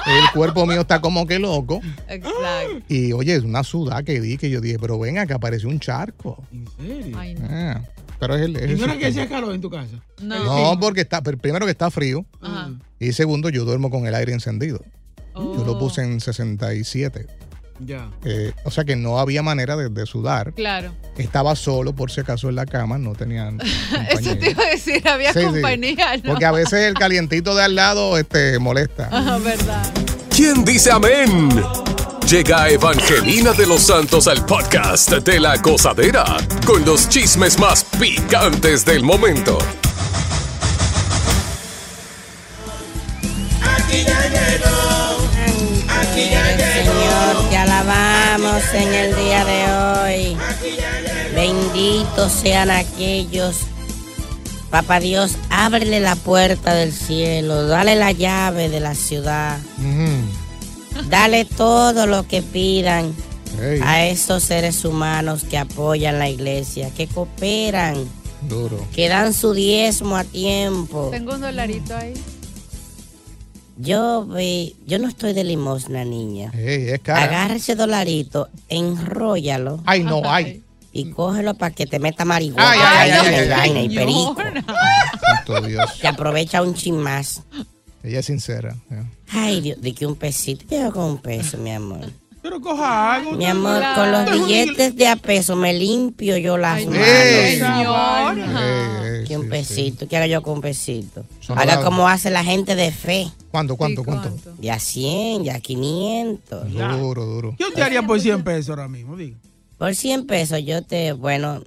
el 0.08 0.32
cuerpo 0.34 0.66
mío 0.66 0.82
está 0.82 1.02
como 1.02 1.26
que 1.28 1.38
loco. 1.40 1.82
Exacto. 2.08 2.84
Y 2.88 3.12
oye, 3.12 3.36
es 3.36 3.44
una 3.44 3.64
sudada 3.64 4.04
que 4.04 4.22
di 4.22 4.38
que 4.38 4.50
yo 4.50 4.62
dije, 4.62 4.80
pero 4.80 4.98
venga, 4.98 5.26
que 5.26 5.34
apareció 5.34 5.68
un 5.68 5.80
charco. 5.80 6.42
¿En 6.54 6.68
serio? 6.78 7.18
Ay, 7.20 7.36
no. 7.36 7.48
Ah, 7.50 7.82
pero 8.20 8.36
es 8.36 8.42
el. 8.44 8.56
es 8.56 8.72
¿Y 8.72 8.76
no 8.76 8.86
era 8.86 8.98
que 8.98 9.08
hacía 9.08 9.28
calor 9.28 9.54
en 9.54 9.60
tu 9.62 9.70
casa? 9.70 9.96
No. 10.22 10.74
No, 10.74 10.80
porque 10.80 11.02
está, 11.02 11.22
pero 11.22 11.38
primero 11.38 11.66
que 11.66 11.72
está 11.74 11.92
frío. 11.92 12.26
Ajá. 12.40 12.72
Y 13.00 13.14
segundo, 13.14 13.50
yo 13.50 13.66
duermo 13.66 13.90
con 13.90 14.06
el 14.08 14.16
aire 14.16 14.34
encendido. 14.34 14.84
Yo 15.36 15.64
lo 15.66 15.80
puse 15.80 16.02
en 16.04 16.20
67. 16.20 17.28
Ya. 17.86 18.10
Eh, 18.26 18.52
o 18.66 18.72
sea 18.72 18.84
que 18.84 18.98
no 18.98 19.20
había 19.20 19.42
manera 19.42 19.78
de, 19.78 19.88
de 19.88 20.06
sudar. 20.06 20.52
Claro. 20.54 20.94
Estaba 21.18 21.56
solo, 21.56 21.96
por 21.96 22.12
si 22.12 22.20
acaso, 22.20 22.50
en 22.50 22.56
la 22.56 22.66
cama. 22.66 22.98
No 22.98 23.14
tenían. 23.14 23.58
Eso 24.12 24.36
te 24.38 24.52
iba 24.52 24.64
a 24.64 24.70
decir, 24.70 25.08
había 25.08 25.32
Sí, 25.32 25.40
sí. 25.40 25.46
compañía, 25.46 26.18
¿no? 26.18 26.32
Porque 26.32 26.46
a 26.46 26.52
veces 26.52 26.74
el 26.88 26.94
calientito 26.96 27.56
de 27.56 27.64
al 27.64 27.76
lado 27.76 28.18
este, 28.18 28.60
molesta. 28.60 29.08
Ah, 29.14 29.40
verdad. 29.42 29.94
¿Quién 30.36 30.66
dice 30.66 30.92
amén? 30.92 31.50
Llega 32.30 32.70
Evangelina 32.70 33.54
de 33.54 33.66
los 33.66 33.82
Santos 33.84 34.28
al 34.28 34.46
podcast 34.46 35.12
de 35.12 35.40
la 35.40 35.56
gozadera 35.58 36.26
con 36.66 36.84
los 36.86 37.08
chismes 37.10 37.58
más 37.60 37.84
picantes 37.98 38.84
del 38.86 39.04
momento. 39.04 39.58
En 48.74 48.94
el 48.94 49.16
día 49.16 49.46
de 49.46 50.34
hoy. 50.34 50.38
Benditos 51.36 52.32
sean 52.32 52.70
aquellos. 52.70 53.58
Papá 54.70 55.00
Dios, 55.00 55.32
ábrele 55.50 56.00
la 56.00 56.16
puerta 56.16 56.76
del 56.76 56.94
cielo, 56.94 57.68
dale 57.68 57.96
la 57.96 58.12
llave 58.12 58.70
de 58.70 58.80
la 58.80 58.94
ciudad, 58.94 59.58
dale 61.10 61.46
todo 61.46 62.06
lo 62.06 62.28
que 62.28 62.44
pidan 62.44 63.16
a 63.84 64.06
esos 64.06 64.44
seres 64.44 64.86
humanos 64.86 65.44
que 65.44 65.58
apoyan 65.58 66.20
la 66.20 66.30
iglesia, 66.30 66.92
que 66.96 67.08
cooperan, 67.08 67.96
duro. 68.48 68.86
que 68.94 69.10
dan 69.10 69.34
su 69.34 69.54
diezmo 69.54 70.16
a 70.16 70.24
tiempo. 70.24 71.08
Tengo 71.12 71.34
un 71.34 71.42
dolarito 71.42 71.96
ahí. 71.98 72.14
Yo, 73.82 74.26
ve- 74.28 74.76
yo 74.86 75.00
no 75.00 75.08
estoy 75.08 75.32
de 75.34 75.44
limosna, 75.46 76.04
niña. 76.04 76.52
Ey, 76.54 76.90
es 76.90 77.00
cara. 77.00 77.24
Agarra 77.24 77.56
ese 77.56 77.76
dolarito, 77.76 78.50
enróllalo. 78.68 79.82
Ay, 79.86 80.04
no, 80.04 80.22
ay. 80.26 80.62
Y 80.92 81.12
cógelo 81.12 81.54
para 81.54 81.74
que 81.74 81.86
te 81.86 81.98
meta 82.00 82.26
marihuana. 82.26 82.72
Ay, 82.72 82.80
ay, 82.82 83.12
ay, 83.12 83.20
ay, 83.22 83.34
y 83.36 83.38
ay, 83.40 83.50
vaina 83.50 83.82
y 83.84 83.96
perico. 83.96 84.36
Santo 85.22 85.62
Dios. 85.62 86.00
Te 86.02 86.08
aprovecha 86.08 86.62
un 86.62 86.74
chin 86.74 86.98
más. 86.98 87.44
Ella 88.04 88.20
es 88.20 88.26
sincera. 88.26 88.76
ya. 88.90 89.06
Ay, 89.32 89.62
Dios, 89.62 89.82
de 89.82 89.94
que 89.94 90.06
un 90.06 90.16
pesito. 90.16 90.66
Yo 90.70 90.92
con 90.92 91.04
un 91.06 91.18
peso, 91.20 91.58
mi 91.58 91.72
amor. 91.72 92.02
Pero 92.42 92.60
coja 92.62 93.16
algo. 93.16 93.32
Mi 93.34 93.46
amor, 93.46 93.84
con 93.96 94.12
los 94.12 94.32
billetes 94.32 94.96
de 94.96 95.08
a 95.08 95.16
peso 95.16 95.56
me 95.56 95.74
limpio 95.74 96.38
yo 96.38 96.58
las 96.58 96.86
manos. 96.86 97.06
Ey. 97.08 97.60
Señor. 97.60 98.38
Ey, 98.38 98.44
ey, 98.44 98.48
Que 98.50 98.99
un 99.50 99.66
sí, 99.66 99.74
pesito, 99.76 100.08
¿qué 100.08 100.18
hago 100.18 100.26
yo 100.28 100.42
con 100.42 100.54
un 100.56 100.62
pesito? 100.62 101.26
Haga 101.50 101.82
como 101.84 102.08
hace 102.08 102.30
la 102.30 102.44
gente 102.44 102.76
de 102.76 102.92
fe. 102.92 103.32
¿Cuánto, 103.52 103.76
cuánto, 103.76 104.02
Sí, 104.02 104.06
cuánto? 104.06 104.54
Ya 104.60 104.80
100, 104.80 105.44
ya 105.44 105.60
500. 105.60 106.72
Duro, 106.72 107.26
duro. 107.26 107.56
Yo 107.60 107.72
te 107.74 107.82
haría 107.84 108.02
por 108.04 108.20
100 108.20 108.44
pesos 108.44 108.70
ahora 108.70 108.88
mismo, 108.88 109.16
digo. 109.18 109.38
Por 109.78 109.96
100 109.96 110.28
pesos 110.28 110.64
yo 110.66 110.84
te, 110.84 111.14
bueno, 111.14 111.64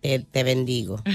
te, 0.00 0.18
te 0.20 0.42
bendigo. 0.44 1.00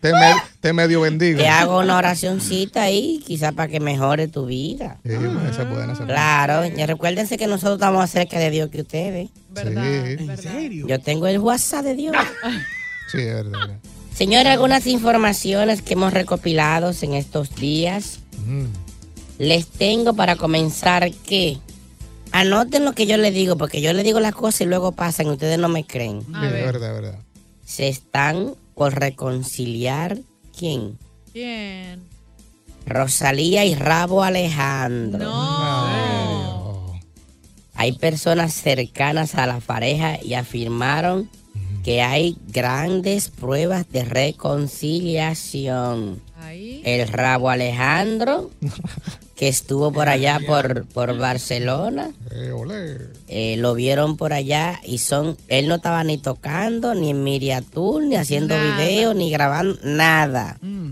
Te, 0.00 0.12
me- 0.12 0.34
te 0.60 0.72
medio 0.72 1.00
bendigo. 1.00 1.38
Te 1.38 1.48
hago 1.48 1.80
una 1.80 1.96
oracioncita 1.98 2.82
ahí, 2.82 3.20
quizá 3.26 3.50
para 3.50 3.66
que 3.68 3.80
mejore 3.80 4.28
tu 4.28 4.46
vida. 4.46 5.00
Sí, 5.04 5.10
pues, 5.16 5.50
esa 5.50 5.62
es 5.62 5.68
buena, 5.70 5.92
esa 5.92 5.92
es 5.92 5.98
buena. 5.98 6.04
Claro, 6.06 6.66
y 6.66 6.86
recuérdense 6.86 7.36
que 7.36 7.48
nosotros 7.48 7.74
estamos 7.78 7.98
más 7.98 8.10
cerca 8.10 8.38
de 8.38 8.50
Dios 8.50 8.70
que 8.70 8.82
ustedes. 8.82 9.28
¿Verdad? 9.50 10.04
Sí. 10.06 10.24
¿En 10.24 10.38
serio? 10.38 10.86
Yo 10.86 11.00
tengo 11.00 11.26
el 11.26 11.40
WhatsApp 11.40 11.82
de 11.84 11.94
Dios. 11.96 12.16
Sí, 13.10 13.18
es 13.18 13.34
verdad. 13.34 13.78
Señores, 14.14 14.46
algunas 14.48 14.86
informaciones 14.86 15.82
que 15.82 15.94
hemos 15.94 16.12
recopilado 16.12 16.92
en 17.02 17.14
estos 17.14 17.54
días. 17.54 18.20
Mm. 18.46 18.64
Les 19.38 19.66
tengo 19.68 20.14
para 20.14 20.34
comenzar 20.36 21.10
que 21.12 21.58
anoten 22.32 22.84
lo 22.84 22.92
que 22.94 23.06
yo 23.06 23.16
les 23.16 23.32
digo, 23.32 23.56
porque 23.56 23.80
yo 23.80 23.92
les 23.92 24.04
digo 24.04 24.18
las 24.20 24.34
cosas 24.34 24.62
y 24.62 24.64
luego 24.64 24.92
pasan 24.92 25.26
y 25.26 25.30
ustedes 25.30 25.58
no 25.58 25.68
me 25.68 25.84
creen. 25.84 26.24
A 26.34 26.40
Sí, 26.40 26.46
es 26.46 26.52
ver. 26.52 26.64
verdad, 26.64 26.88
es 26.96 27.02
verdad. 27.02 27.18
Se 27.64 27.88
están 27.88 28.54
por 28.74 28.98
reconciliar, 28.98 30.18
¿quién? 30.56 30.98
¿Quién? 31.32 32.02
Rosalía 32.86 33.64
y 33.64 33.74
Rabo 33.74 34.24
Alejandro. 34.24 35.24
No. 35.24 36.98
Hay 37.74 37.92
personas 37.92 38.54
cercanas 38.54 39.34
a 39.36 39.46
la 39.46 39.60
pareja 39.60 40.18
y 40.22 40.34
afirmaron 40.34 41.30
que 41.88 42.02
hay 42.02 42.36
grandes 42.48 43.30
pruebas 43.30 43.90
de 43.90 44.04
reconciliación. 44.04 46.20
Ahí. 46.38 46.82
El 46.84 47.08
Rabo 47.08 47.48
Alejandro, 47.48 48.50
que 49.34 49.48
estuvo 49.48 49.90
por 49.90 50.06
allá 50.10 50.38
por, 50.46 50.84
por 50.84 51.16
Barcelona, 51.16 52.10
Eh, 52.30 52.52
eh, 53.28 53.56
lo 53.56 53.72
vieron 53.72 54.18
por 54.18 54.34
allá 54.34 54.78
y 54.84 54.98
son, 54.98 55.38
él 55.48 55.66
no 55.66 55.76
estaba 55.76 56.04
ni 56.04 56.18
tocando, 56.18 56.94
ni 56.94 57.08
en 57.08 57.24
Miriatur, 57.24 58.02
ni 58.02 58.16
haciendo 58.16 58.54
Nada. 58.54 58.84
video, 58.84 59.14
ni 59.14 59.30
grabando, 59.30 59.78
nada. 59.82 60.58
Mm. 60.60 60.90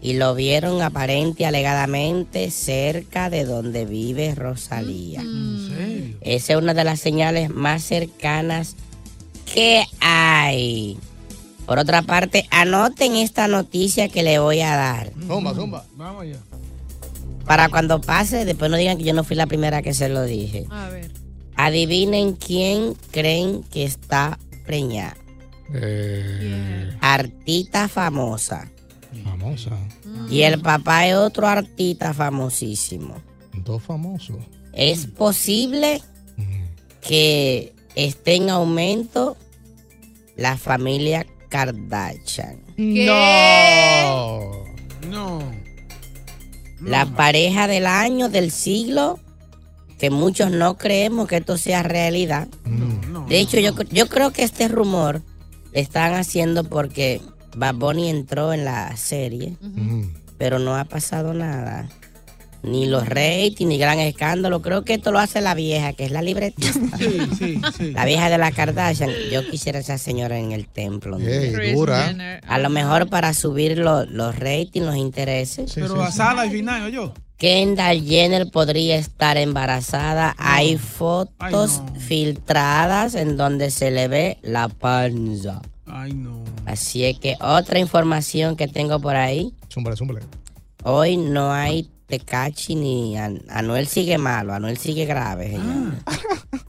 Y 0.00 0.14
lo 0.14 0.34
vieron 0.34 0.80
aparente 0.80 1.42
y 1.42 1.44
alegadamente 1.44 2.50
cerca 2.50 3.28
de 3.28 3.44
donde 3.44 3.84
vive 3.84 4.34
Rosalía. 4.34 5.20
¿En 5.20 5.68
serio? 5.68 6.16
Esa 6.22 6.54
es 6.54 6.58
una 6.58 6.72
de 6.72 6.84
las 6.84 6.98
señales 6.98 7.50
más 7.50 7.82
cercanas 7.82 8.74
que 9.52 9.84
hay. 10.00 10.98
Por 11.66 11.78
otra 11.78 12.02
parte, 12.02 12.46
anoten 12.50 13.14
esta 13.16 13.46
noticia 13.48 14.08
que 14.08 14.22
le 14.22 14.38
voy 14.38 14.60
a 14.60 14.74
dar. 14.76 15.12
Zumba, 15.26 15.54
zumba. 15.54 15.84
Vamos 15.96 16.22
allá. 16.22 16.38
Para 17.46 17.68
cuando 17.68 18.00
pase, 18.00 18.44
después 18.44 18.70
no 18.70 18.76
digan 18.76 18.98
que 18.98 19.04
yo 19.04 19.12
no 19.14 19.24
fui 19.24 19.36
la 19.36 19.46
primera 19.46 19.82
que 19.82 19.94
se 19.94 20.08
lo 20.08 20.22
dije. 20.24 20.66
A 20.70 20.88
ver. 20.88 21.10
Adivinen 21.56 22.34
quién 22.34 22.94
creen 23.10 23.62
que 23.64 23.84
está 23.84 24.38
preñada. 24.66 25.16
Eh, 25.74 26.96
Artista 27.00 27.88
famosa. 27.88 28.68
famosa. 29.24 29.70
Y 30.30 30.42
el 30.42 30.60
papá 30.60 31.06
es 31.06 31.14
otro 31.14 31.46
artista 31.46 32.14
famosísimo. 32.14 33.16
Dos 33.64 33.82
famosos. 33.82 34.36
Es 34.72 35.06
posible 35.06 36.02
que 37.00 37.72
esté 38.06 38.36
en 38.36 38.50
aumento 38.50 39.36
la 40.36 40.56
familia 40.56 41.26
Kardashian. 41.48 42.60
No. 42.76 44.64
No. 45.08 45.40
La 46.80 47.04
pareja 47.04 47.66
del 47.66 47.86
año, 47.86 48.28
del 48.30 48.50
siglo, 48.50 49.18
que 49.98 50.08
muchos 50.08 50.50
no 50.50 50.78
creemos 50.78 51.28
que 51.28 51.36
esto 51.36 51.58
sea 51.58 51.82
realidad. 51.82 52.48
No. 52.64 53.26
De 53.26 53.38
hecho, 53.38 53.58
yo, 53.60 53.74
yo 53.90 54.08
creo 54.08 54.30
que 54.32 54.44
este 54.44 54.68
rumor 54.68 55.22
le 55.72 55.80
están 55.80 56.14
haciendo 56.14 56.64
porque 56.64 57.20
Bad 57.54 57.74
Bunny 57.74 58.08
entró 58.08 58.52
en 58.54 58.64
la 58.64 58.96
serie, 58.96 59.56
pero 60.38 60.58
no 60.58 60.76
ha 60.76 60.84
pasado 60.84 61.34
nada. 61.34 61.88
Ni 62.62 62.86
los 62.86 63.08
ratings, 63.08 63.68
ni 63.68 63.78
gran 63.78 63.98
escándalo. 64.00 64.60
Creo 64.62 64.82
que 64.84 64.94
esto 64.94 65.12
lo 65.12 65.18
hace 65.18 65.40
la 65.40 65.54
vieja, 65.54 65.92
que 65.92 66.04
es 66.04 66.10
la 66.10 66.22
libretista. 66.22 66.96
Sí, 66.98 67.18
sí, 67.38 67.60
sí. 67.76 67.92
La 67.92 68.04
vieja 68.04 68.28
de 68.30 68.38
la 68.38 68.52
Kardashian. 68.52 69.10
Yo 69.32 69.48
quisiera 69.50 69.78
esa 69.78 69.98
señora 69.98 70.38
en 70.38 70.52
el 70.52 70.66
templo. 70.68 71.18
¿no? 71.18 71.24
Dura. 71.74 72.40
A 72.46 72.58
lo 72.58 72.70
mejor 72.70 73.08
para 73.08 73.32
subir 73.34 73.78
lo- 73.78 74.04
los 74.06 74.38
ratings, 74.38 74.84
los 74.86 74.96
intereses. 74.96 75.72
Sí, 75.72 75.80
Pero 75.80 75.94
sí, 75.96 76.02
a 76.02 76.10
sala 76.10 76.46
y 76.46 76.50
final, 76.50 76.90
yo. 76.92 77.14
Kendall 77.38 78.04
Jenner 78.04 78.50
podría 78.50 78.96
estar 78.96 79.38
embarazada. 79.38 80.34
Hay 80.36 80.76
fotos 80.76 81.80
Ay, 81.82 81.92
no. 81.94 82.00
filtradas 82.00 83.14
en 83.14 83.36
donde 83.38 83.70
se 83.70 83.90
le 83.90 84.08
ve 84.08 84.38
la 84.42 84.68
panza. 84.68 85.62
Ay, 85.86 86.12
no. 86.12 86.44
Así 86.66 87.04
es 87.04 87.18
que 87.18 87.36
otra 87.40 87.78
información 87.78 88.56
que 88.56 88.68
tengo 88.68 89.00
por 89.00 89.16
ahí. 89.16 89.54
Zúmbale, 89.72 89.96
zúmbale. 89.96 90.20
Hoy 90.84 91.16
no 91.16 91.50
hay 91.52 91.88
Tecachi 92.10 92.74
ni 92.74 93.16
An- 93.16 93.40
Anuel 93.48 93.86
sigue 93.86 94.18
malo, 94.18 94.52
Anuel 94.52 94.76
sigue 94.76 95.06
grave. 95.06 95.52
señor. 95.52 95.94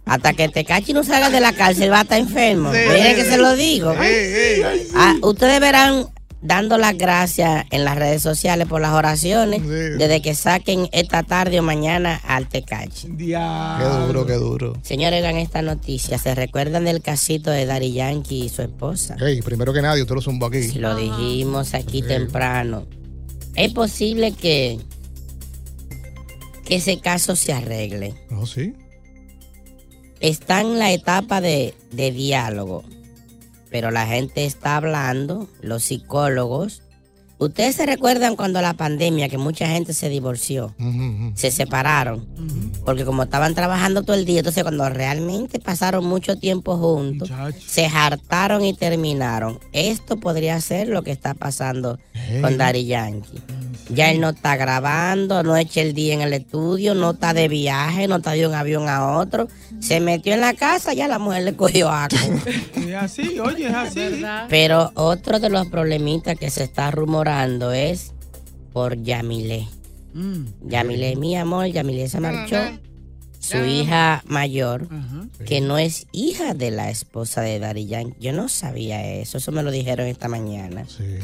Hasta 0.06 0.34
que 0.34 0.48
Tecachi 0.50 0.94
no 0.94 1.04
salga 1.04 1.30
de 1.30 1.40
la 1.40 1.54
cárcel 1.54 1.92
va 1.92 2.00
a 2.00 2.02
estar 2.04 2.20
enfermo. 2.20 2.70
Mire 2.72 3.16
que 3.16 3.26
se 3.26 3.38
lo 3.38 3.56
digo. 3.56 3.94
Ah, 4.96 5.16
ustedes 5.24 5.60
verán 5.60 6.06
dando 6.44 6.78
las 6.80 6.98
gracias 6.98 7.66
en 7.70 7.86
las 7.86 7.96
redes 7.96 8.22
sociales 8.24 8.68
por 8.68 8.82
las 8.82 8.94
oraciones 8.94 9.62
Sí. 9.62 9.68
desde 9.68 10.22
que 10.24 10.34
saquen 10.34 10.90
esta 10.92 11.22
tarde 11.24 11.60
o 11.60 11.64
mañana 11.64 12.20
al 12.28 12.48
Tecachi. 12.50 13.08
Qué 13.10 13.14
Diablo. 13.26 14.08
duro, 14.08 14.26
qué 14.26 14.34
duro. 14.34 14.74
Señores, 14.82 15.20
oigan 15.22 15.38
esta 15.38 15.62
noticia. 15.62 16.18
¿Se 16.18 16.34
recuerdan 16.34 16.84
del 16.86 17.02
casito 17.02 17.52
de 17.52 17.66
Daddy 17.68 17.94
Yankee 17.94 18.46
y 18.46 18.50
su 18.50 18.64
esposa? 18.64 19.16
Ey, 19.22 19.42
primero 19.42 19.72
que 19.72 19.82
nadie, 19.84 20.02
usted 20.02 20.16
lo 20.16 20.22
zumbó 20.22 20.48
aquí. 20.48 20.64
Si 20.64 20.80
lo 20.80 20.96
dijimos 20.96 21.74
aquí 21.76 22.02
temprano. 22.02 22.86
Es 23.56 23.72
posible 23.74 24.32
que, 24.32 24.80
que 26.72 26.78
ese 26.78 27.02
caso 27.02 27.36
se 27.36 27.52
arregle. 27.52 28.14
¿Oh, 28.32 28.46
sí? 28.46 28.74
Está 30.22 30.62
en 30.62 30.80
la 30.80 30.94
etapa 30.94 31.42
de, 31.42 31.74
de 31.92 32.12
diálogo, 32.14 32.86
pero 33.70 33.92
la 33.92 34.08
gente 34.08 34.46
está 34.46 34.78
hablando, 34.78 35.50
los 35.62 35.84
psicólogos. 35.84 36.82
Ustedes 37.40 37.76
se 37.76 37.86
recuerdan 37.86 38.38
cuando 38.38 38.62
la 38.62 38.76
pandemia, 38.76 39.28
que 39.28 39.38
mucha 39.38 39.68
gente 39.68 39.94
se 39.94 40.08
divorció, 40.08 40.74
se 41.36 41.52
separaron, 41.52 42.26
porque 42.86 43.04
como 43.04 43.24
estaban 43.24 43.54
trabajando 43.54 44.04
todo 44.04 44.16
el 44.16 44.24
día, 44.26 44.40
entonces 44.40 44.64
cuando 44.64 44.88
realmente 44.90 45.60
pasaron 45.60 46.06
mucho 46.06 46.38
tiempo 46.38 46.78
juntos, 46.78 47.32
Muchacho. 47.32 47.58
se 47.68 47.88
hartaron 47.88 48.64
y 48.64 48.74
terminaron. 48.76 49.60
Esto 49.74 50.18
podría 50.22 50.62
ser 50.62 50.88
lo 50.88 51.02
que 51.04 51.12
está 51.12 51.34
pasando 51.34 52.00
Ey. 52.14 52.42
con 52.42 52.58
Daddy 52.58 52.86
Yankee. 52.86 53.42
Ya 53.94 54.12
él 54.12 54.22
no 54.22 54.30
está 54.30 54.56
grabando, 54.56 55.44
no 55.44 55.56
echa 55.58 55.82
el 55.82 55.94
día 55.94 56.14
en 56.14 56.22
el 56.22 56.34
estudio, 56.34 56.96
no 56.96 57.12
está 57.12 57.34
de 57.34 57.48
viaje, 57.48 58.08
no 58.08 58.18
está 58.18 58.32
de 58.32 58.48
un 58.48 58.54
avión 58.54 58.88
a 58.88 59.18
otro. 59.18 59.48
Se 59.80 60.00
metió 60.00 60.34
en 60.34 60.42
la 60.42 60.54
casa, 60.54 60.94
ya 60.94 61.08
la 61.08 61.20
mujer 61.20 61.44
le 61.44 61.56
cogió 61.56 61.90
asco. 61.90 62.18
Es 62.76 62.96
así, 62.96 63.40
oye, 63.40 63.68
es 63.68 63.74
así. 63.74 64.00
¿Verdad? 64.00 64.48
Pero 64.50 64.92
otro 64.96 65.40
de 65.40 65.50
los 65.50 65.68
problemitas 65.68 66.38
que 66.38 66.50
se 66.50 66.64
está 66.64 66.92
rumorando 66.92 67.72
es 67.72 68.14
por 68.74 69.02
Yamile. 69.02 69.68
Mm. 70.14 70.46
Yamile, 70.68 71.16
mi 71.16 71.36
amor, 71.38 71.68
Yamile 71.68 72.08
se 72.10 72.20
marchó. 72.20 72.58
Su 73.40 73.58
hija 73.58 74.24
mayor, 74.28 74.88
Ajá. 74.92 75.26
que 75.48 75.62
no 75.62 75.80
es 75.80 76.06
hija 76.12 76.54
de 76.54 76.70
la 76.70 76.92
esposa 76.92 77.42
de 77.42 77.86
Yankee. 77.88 78.16
Yo 78.20 78.34
no 78.34 78.48
sabía 78.48 79.04
eso, 79.04 79.40
eso 79.40 79.52
me 79.52 79.64
lo 79.64 79.72
dijeron 79.72 80.06
esta 80.06 80.28
mañana. 80.28 80.86
Sí. 80.88 81.18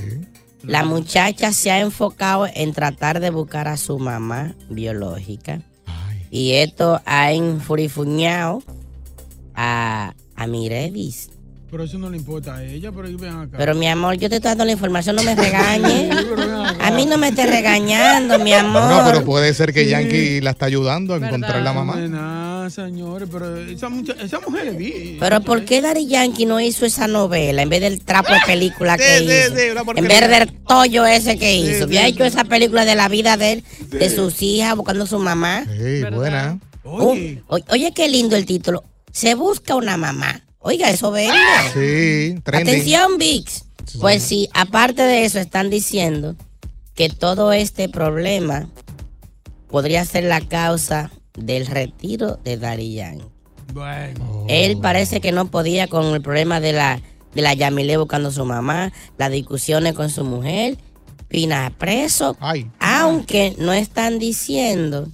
La 0.67 0.83
muchacha 0.83 1.51
se 1.53 1.71
ha 1.71 1.79
enfocado 1.79 2.47
en 2.53 2.73
tratar 2.73 3.19
de 3.19 3.29
buscar 3.29 3.67
a 3.67 3.77
su 3.77 3.97
mamá 3.99 4.53
biológica. 4.69 5.61
Ay. 5.85 6.27
Y 6.29 6.51
esto 6.53 7.01
ha 7.05 7.31
enfurifuñado 7.31 8.61
a, 9.55 10.13
a 10.35 10.47
Mirevis. 10.47 11.29
Pero 11.69 11.83
eso 11.83 11.97
no 11.97 12.09
le 12.09 12.15
importa 12.15 12.55
a 12.55 12.63
ella, 12.63 12.93
pero 12.93 13.09
ven 13.17 13.35
acá. 13.35 13.57
Pero 13.57 13.75
mi 13.75 13.87
amor, 13.89 14.15
yo 14.15 14.29
te 14.29 14.37
estoy 14.37 14.49
dando 14.51 14.63
la 14.63 14.71
información, 14.71 15.17
no 15.17 15.23
me 15.23 15.35
regañes. 15.43 16.15
A 16.81 16.91
mí 16.91 17.05
no 17.05 17.17
me 17.17 17.27
estés 17.29 17.49
regañando, 17.49 18.39
mi 18.39 18.51
No, 18.51 18.57
pero 19.05 19.17
amor. 19.19 19.25
puede 19.25 19.53
ser 19.53 19.73
que 19.73 19.85
Yankee 19.85 20.39
la 20.39 20.51
está 20.51 20.65
ayudando 20.67 21.13
a 21.13 21.17
¿Verdad? 21.19 21.35
encontrar 21.35 21.61
la 21.63 21.73
No 21.73 21.83
mamá. 21.83 21.95
Señores, 22.69 23.27
pero 23.31 23.57
esa, 23.57 23.89
mucha- 23.89 24.13
esa 24.13 24.39
mujer 24.39 24.67
es 24.67 24.77
bien. 24.77 25.17
Pero 25.19 25.41
¿por 25.41 25.65
qué 25.65 25.81
Daddy 25.81 26.07
Yankee 26.07 26.45
no 26.45 26.59
hizo 26.59 26.85
esa 26.85 27.07
novela 27.07 27.61
en 27.61 27.69
vez 27.69 27.81
del 27.81 28.03
trapo 28.03 28.33
de 28.33 28.39
película 28.45 28.97
que 28.97 29.17
Sí, 29.19 29.23
hizo? 29.25 29.55
sí, 29.55 29.93
en 29.97 30.07
vez 30.07 30.29
del 30.29 30.53
tollo 30.63 31.05
ese 31.05 31.37
que 31.37 31.55
hizo. 31.55 31.83
Había 31.85 32.03
sí, 32.03 32.07
hecho 32.09 32.23
esa 32.25 32.43
película 32.43 32.85
de 32.85 32.95
la 32.95 33.07
vida 33.07 33.37
de 33.37 33.51
él, 33.53 33.63
de 33.89 34.09
sus 34.09 34.41
hijas, 34.41 34.75
buscando 34.75 35.03
a 35.03 35.07
su 35.07 35.19
mamá. 35.19 35.65
Sí, 35.65 36.03
buena. 36.11 36.59
Oye, 36.83 37.41
Oh, 37.47 37.57
qué 37.95 38.07
lindo 38.09 38.35
el 38.35 38.45
título. 38.45 38.83
Se 39.11 39.35
busca 39.35 39.75
una 39.75 39.97
mamá. 39.97 40.41
Oiga, 40.59 40.89
eso 40.89 41.11
vende. 41.11 41.33
Sí, 41.73 42.39
trending. 42.43 42.73
Atención, 42.75 43.17
VIX. 43.17 43.63
Pues 43.99 44.21
sí, 44.23 44.49
aparte 44.53 45.01
de 45.01 45.25
eso, 45.25 45.39
están 45.39 45.69
diciendo 45.69 46.35
que 46.95 47.09
todo 47.09 47.51
este 47.53 47.89
problema 47.89 48.69
podría 49.69 50.03
ser 50.05 50.23
la 50.25 50.41
causa 50.41 51.11
del 51.37 51.65
retiro 51.67 52.37
de 52.43 52.57
Daddy 52.57 52.93
Yankee. 52.95 53.25
bueno. 53.73 54.45
Él 54.49 54.77
parece 54.81 55.21
que 55.21 55.31
no 55.31 55.49
podía 55.49 55.87
con 55.87 56.05
el 56.13 56.21
problema 56.21 56.59
de 56.59 56.73
la, 56.73 57.01
de 57.33 57.41
la 57.41 57.53
Yamile 57.53 57.97
buscando 57.97 58.29
a 58.29 58.31
su 58.31 58.43
mamá, 58.45 58.91
las 59.17 59.31
discusiones 59.31 59.93
con 59.93 60.09
su 60.09 60.23
mujer, 60.23 60.77
Pina 61.29 61.73
preso. 61.77 62.37
Ay. 62.39 62.71
Aunque 62.79 63.53
no 63.59 63.73
están 63.73 64.17
diciendo 64.17 65.09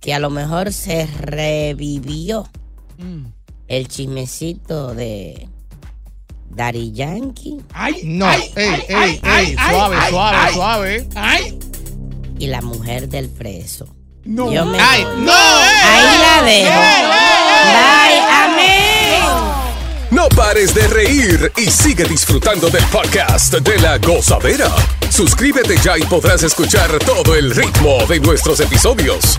que 0.00 0.14
a 0.14 0.20
lo 0.20 0.30
mejor 0.30 0.72
se 0.72 1.06
revivió 1.06 2.48
Mm. 2.98 3.26
el 3.68 3.86
chismecito 3.88 4.94
de 4.94 5.48
Daddy 6.50 6.90
Yankee 6.92 7.58
Ay, 7.72 8.00
No, 8.04 8.26
ay, 8.26 8.42
ey, 8.56 8.68
ay, 8.68 8.82
ey, 8.88 9.20
ay, 9.22 9.46
ey, 9.46 9.54
suave, 9.54 9.96
ay, 9.96 10.10
suave, 10.10 10.36
ay, 10.36 10.54
suave. 10.54 11.08
Ay, 11.14 11.58
y 12.38 12.46
la 12.46 12.60
mujer 12.62 13.08
del 13.08 13.28
preso. 13.28 13.86
No. 14.28 14.52
Yo 14.52 14.64
me 14.66 14.78
Ay, 14.80 15.04
voy. 15.04 15.16
no. 15.22 15.32
Ahí 15.32 16.18
la 16.20 16.42
dejo. 16.42 16.80
Bye, 17.74 18.20
amén. 18.44 19.22
No 20.10 20.28
pares 20.30 20.74
de 20.74 20.86
reír 20.88 21.52
y 21.56 21.70
sigue 21.70 22.04
disfrutando 22.04 22.68
del 22.70 22.84
podcast 22.86 23.54
de 23.54 23.78
la 23.80 23.98
gozadera. 23.98 24.70
Suscríbete 25.10 25.76
ya 25.82 25.96
y 25.98 26.02
podrás 26.02 26.42
escuchar 26.42 26.90
todo 27.04 27.34
el 27.34 27.54
ritmo 27.54 28.04
de 28.06 28.20
nuestros 28.20 28.60
episodios. 28.60 29.38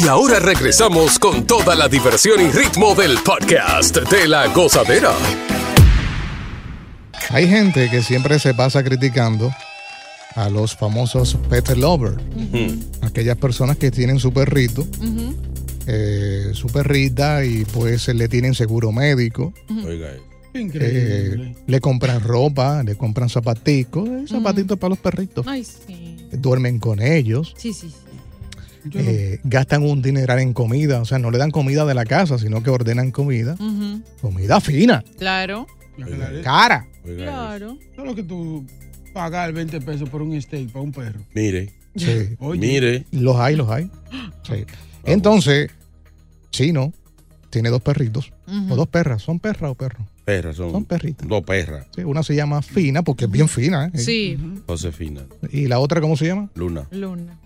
Y 0.00 0.06
ahora 0.06 0.38
regresamos 0.38 1.18
con 1.18 1.46
toda 1.46 1.74
la 1.74 1.88
diversión 1.88 2.40
y 2.40 2.50
ritmo 2.50 2.94
del 2.94 3.18
podcast 3.24 3.96
de 3.96 4.28
la 4.28 4.46
gozadera. 4.48 5.12
Hay 7.30 7.48
gente 7.48 7.90
que 7.90 8.02
siempre 8.02 8.38
se 8.38 8.54
pasa 8.54 8.82
criticando 8.84 9.50
a 10.34 10.48
los 10.50 10.76
famosos 10.76 11.36
pet 11.50 11.68
lovers. 11.76 12.22
Aquellas 13.02 13.36
personas 13.36 13.76
que 13.76 13.90
tienen 13.90 14.20
su 14.20 14.32
perrito, 14.32 14.86
eh, 15.86 16.50
su 16.52 16.68
perrita, 16.68 17.44
y 17.44 17.64
pues 17.64 18.08
le 18.08 18.28
tienen 18.28 18.54
seguro 18.54 18.92
médico. 18.92 19.52
Oiga, 19.84 20.08
eh. 20.12 20.20
Increíble. 20.54 21.50
eh, 21.50 21.56
le 21.66 21.80
compran 21.80 22.20
ropa, 22.22 22.82
le 22.82 22.94
compran 22.96 23.28
zapaticos, 23.28 24.08
eh, 24.08 24.24
zapatitos 24.28 24.78
para 24.78 24.90
los 24.90 24.98
perritos. 24.98 25.46
Ay, 25.46 25.64
sí. 25.64 26.16
Duermen 26.32 26.78
con 26.78 27.00
ellos. 27.02 27.54
Sí, 27.56 27.72
sí, 27.72 27.88
sí. 27.90 27.96
No- 28.94 29.00
eh, 29.00 29.40
gastan 29.44 29.82
un 29.82 30.00
dineral 30.02 30.38
en 30.40 30.52
comida, 30.52 31.00
o 31.00 31.04
sea, 31.04 31.18
no 31.18 31.30
le 31.30 31.38
dan 31.38 31.50
comida 31.50 31.84
de 31.84 31.94
la 31.94 32.04
casa, 32.04 32.38
sino 32.38 32.62
que 32.62 32.70
ordenan 32.70 33.10
comida, 33.10 33.56
comida 34.20 34.60
fina, 34.60 35.04
Claro, 35.18 35.66
la- 35.96 36.42
cara. 36.42 36.86
Oiga, 37.04 37.24
claro. 37.24 37.78
Solo 37.96 38.14
que 38.14 38.22
tú 38.22 38.64
pagar 39.14 39.52
20 39.52 39.80
pesos 39.80 40.08
por 40.08 40.22
un 40.22 40.40
steak 40.40 40.70
para 40.70 40.82
un 40.82 40.92
perro. 40.92 41.20
Mire, 41.34 41.72
Oye, 42.38 42.60
mire. 42.60 43.04
Los 43.12 43.36
hay, 43.36 43.56
los 43.56 43.68
hay. 43.70 43.90
Sí. 44.44 44.64
Entonces, 45.04 45.70
Chino 46.50 46.92
tiene 47.50 47.70
dos 47.70 47.82
perritos, 47.82 48.32
o 48.70 48.76
dos 48.76 48.88
perras. 48.88 49.22
¿Son 49.22 49.40
perras 49.40 49.70
o 49.70 49.74
perros? 49.74 50.06
Perras, 50.24 50.56
son, 50.56 50.70
Son 50.70 50.84
perritas. 50.84 51.26
dos 51.26 51.42
perras. 51.42 51.86
Sí, 51.96 52.02
una 52.04 52.22
se 52.22 52.36
llama 52.36 52.60
Fina, 52.60 53.02
porque 53.02 53.24
es 53.24 53.30
bien 53.30 53.48
fina. 53.48 53.90
¿eh? 53.94 53.98
Sí, 53.98 54.38
Josefina, 54.66 55.22
Y 55.50 55.66
la 55.66 55.78
otra, 55.78 56.00
¿cómo 56.02 56.16
se 56.18 56.26
llama? 56.26 56.50
Luna. 56.54 56.86
Luna. 56.90 57.38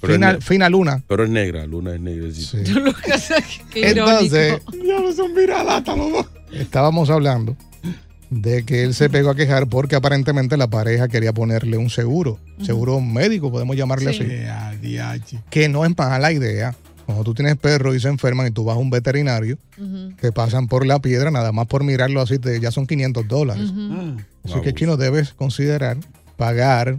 Pero 0.00 0.40
Fina, 0.40 0.68
Luna. 0.68 1.02
Pero 1.08 1.24
es 1.24 1.30
negra, 1.30 1.66
Luna 1.66 1.94
es 1.94 2.00
negra. 2.00 2.28
sí. 2.32 2.56
No 4.84 5.12
son 5.12 5.34
viralatas 5.34 5.96
los 5.96 6.12
dos. 6.12 6.26
estábamos 6.52 7.10
hablando 7.10 7.56
de 8.30 8.64
que 8.64 8.82
él 8.82 8.94
se 8.94 9.10
pegó 9.10 9.30
a 9.30 9.34
quejar 9.34 9.66
porque 9.68 9.94
aparentemente 9.96 10.56
la 10.56 10.66
pareja 10.68 11.08
quería 11.08 11.32
ponerle 11.32 11.76
un 11.76 11.90
seguro, 11.90 12.38
seguro 12.62 13.00
médico, 13.00 13.50
podemos 13.50 13.76
llamarle 13.76 14.12
Sí. 14.14 14.20
así, 14.22 14.30
Eh, 14.32 14.48
a 14.48 14.72
diache. 14.76 15.38
que 15.50 15.68
no 15.68 15.84
es 15.84 15.96
mala 15.96 16.32
idea. 16.32 16.74
Cuando 17.04 17.24
tú 17.24 17.34
tienes 17.34 17.56
perros 17.56 17.96
y 17.96 18.00
se 18.00 18.08
enferman 18.08 18.46
y 18.46 18.50
tú 18.52 18.64
vas 18.64 18.76
a 18.76 18.78
un 18.78 18.88
veterinario, 18.88 19.58
Ujú, 19.76 20.12
te 20.20 20.30
pasan 20.32 20.68
por 20.68 20.86
la 20.86 21.00
piedra, 21.00 21.30
nada 21.30 21.50
más 21.52 21.66
por 21.66 21.82
mirarlo 21.84 22.20
así, 22.22 22.38
te, 22.38 22.58
ya 22.60 22.70
son 22.70 22.86
500 22.86 23.26
dólares. 23.28 23.70
ujú. 23.70 23.90
Ah. 23.92 24.16
Así 24.44 24.60
que 24.62 24.72
chino 24.72 24.96
debes 24.96 25.32
considerar 25.34 25.96
pagar. 26.36 26.98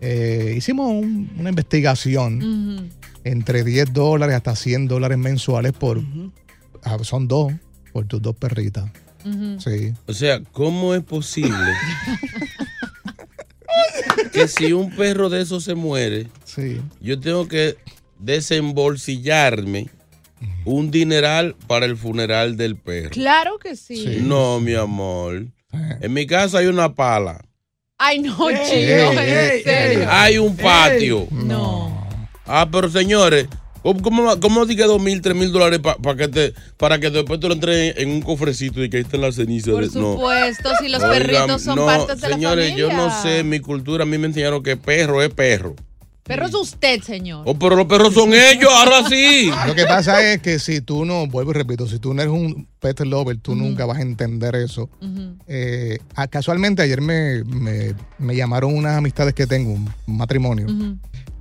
Eh, 0.00 0.54
hicimos 0.56 0.88
un- 0.90 1.30
una 1.38 1.50
investigación 1.50 2.90
entre 3.24 3.64
10 3.64 3.92
dólares 3.92 4.36
hasta 4.36 4.56
100 4.56 4.88
dólares 4.88 5.18
mensuales 5.18 5.72
por. 5.72 6.00
ah, 6.82 6.98
son 7.02 7.28
dos, 7.28 7.52
por 7.92 8.06
tus 8.06 8.22
dos 8.22 8.34
perritas. 8.36 8.90
Sí. 9.58 9.92
O 10.06 10.14
sea, 10.14 10.40
¿cómo 10.52 10.94
es 10.94 11.02
posible 11.02 11.52
que 14.32 14.48
si 14.48 14.72
un 14.72 14.90
perro 14.96 15.28
de 15.28 15.42
esos 15.42 15.64
se 15.64 15.74
muere, 15.74 16.28
Sí. 16.44 16.80
yo 17.00 17.20
tengo 17.20 17.46
que 17.46 17.76
desembolsillarme 18.18 19.88
un 20.64 20.90
dineral 20.90 21.54
para 21.66 21.84
el 21.86 21.96
funeral 21.98 22.56
del 22.56 22.76
perro? 22.76 23.10
Claro 23.10 23.58
que 23.58 23.76
sí. 23.76 24.18
No, 24.22 24.58
mi 24.60 24.74
amor. 24.74 25.46
En 26.00 26.12
mi 26.12 26.26
casa 26.26 26.58
hay 26.58 26.66
una 26.66 26.94
pala, 26.94 27.44
Ay, 28.02 28.18
no, 28.20 28.48
Ey, 28.48 28.56
chino, 28.66 29.12
ey, 29.12 29.18
en 29.18 29.38
ey, 29.50 29.62
serio. 29.62 30.08
hay 30.10 30.38
un 30.38 30.56
patio. 30.56 31.26
No. 31.30 32.08
Ah, 32.46 32.66
pero 32.72 32.88
señores, 32.88 33.46
¿cómo, 33.82 34.40
cómo, 34.40 34.64
dos 34.64 35.00
mil, 35.02 35.20
tres 35.20 35.36
mil 35.36 35.52
dólares 35.52 35.80
pa- 35.80 35.96
pa 35.98 36.16
que 36.16 36.28
te, 36.28 36.54
para 36.78 36.98
que 36.98 37.10
después 37.10 37.38
te 37.40 37.48
lo 37.48 37.52
entres 37.54 37.94
en 37.98 38.08
un 38.10 38.22
cofrecito 38.22 38.82
y 38.82 38.88
que 38.88 38.96
ahí 38.96 39.02
estén 39.02 39.20
las 39.20 39.34
cenizas? 39.34 39.74
Por 39.74 39.86
de- 39.86 40.00
no. 40.00 40.14
supuesto, 40.14 40.70
si 40.80 40.88
los 40.88 41.02
Oigan, 41.02 41.18
perritos 41.18 41.62
son 41.62 41.76
no, 41.76 41.84
partes 41.84 42.20
de 42.22 42.28
señores, 42.28 42.70
la 42.70 42.76
yo 42.76 42.86
familia. 42.88 43.06
no 43.06 43.22
sé, 43.22 43.38
en 43.40 43.48
mi 43.50 43.60
cultura 43.60 44.04
a 44.04 44.06
mí 44.06 44.16
me 44.16 44.28
enseñaron 44.28 44.62
que 44.62 44.78
perro 44.78 45.22
es 45.22 45.28
perro. 45.28 45.76
Perro 46.36 46.46
es 46.46 46.54
usted, 46.54 47.02
señor. 47.02 47.42
Oh, 47.46 47.58
pero 47.58 47.76
los 47.76 47.86
perros 47.86 48.14
son 48.14 48.32
ellos, 48.32 48.70
ahora 48.72 49.08
sí. 49.08 49.50
Lo 49.66 49.74
que 49.74 49.84
pasa 49.84 50.22
es 50.32 50.40
que 50.40 50.58
si 50.58 50.80
tú 50.80 51.04
no, 51.04 51.26
vuelvo 51.26 51.50
y 51.50 51.54
repito, 51.54 51.86
si 51.86 51.98
tú 51.98 52.14
no 52.14 52.22
eres 52.22 52.32
un 52.32 52.66
pet 52.78 53.00
lover, 53.00 53.36
tú 53.38 53.54
nunca 53.54 53.84
vas 53.86 53.98
a 53.98 54.02
entender 54.02 54.54
eso. 54.54 54.88
Eh, 55.46 55.98
casualmente 56.30 56.82
ayer 56.82 57.00
me, 57.00 57.44
me- 57.44 57.94
me 58.18 58.36
llamaron 58.36 58.74
unas 58.76 58.96
amistades 58.96 59.34
que 59.34 59.46
tengo, 59.46 59.72
un 59.72 59.88
matrimonio. 60.06 60.66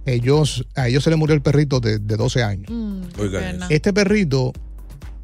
Ellos, 0.06 0.65
a 0.75 0.88
ellos 0.88 1.04
se 1.04 1.10
les 1.12 1.19
murió 1.19 1.36
el 1.36 1.41
perrito 1.41 1.80
de, 1.80 1.99
de 1.99 2.15
12 2.17 2.41
años. 2.43 2.71
Mm. 2.71 3.02
Este 3.69 3.93
perrito 3.93 4.54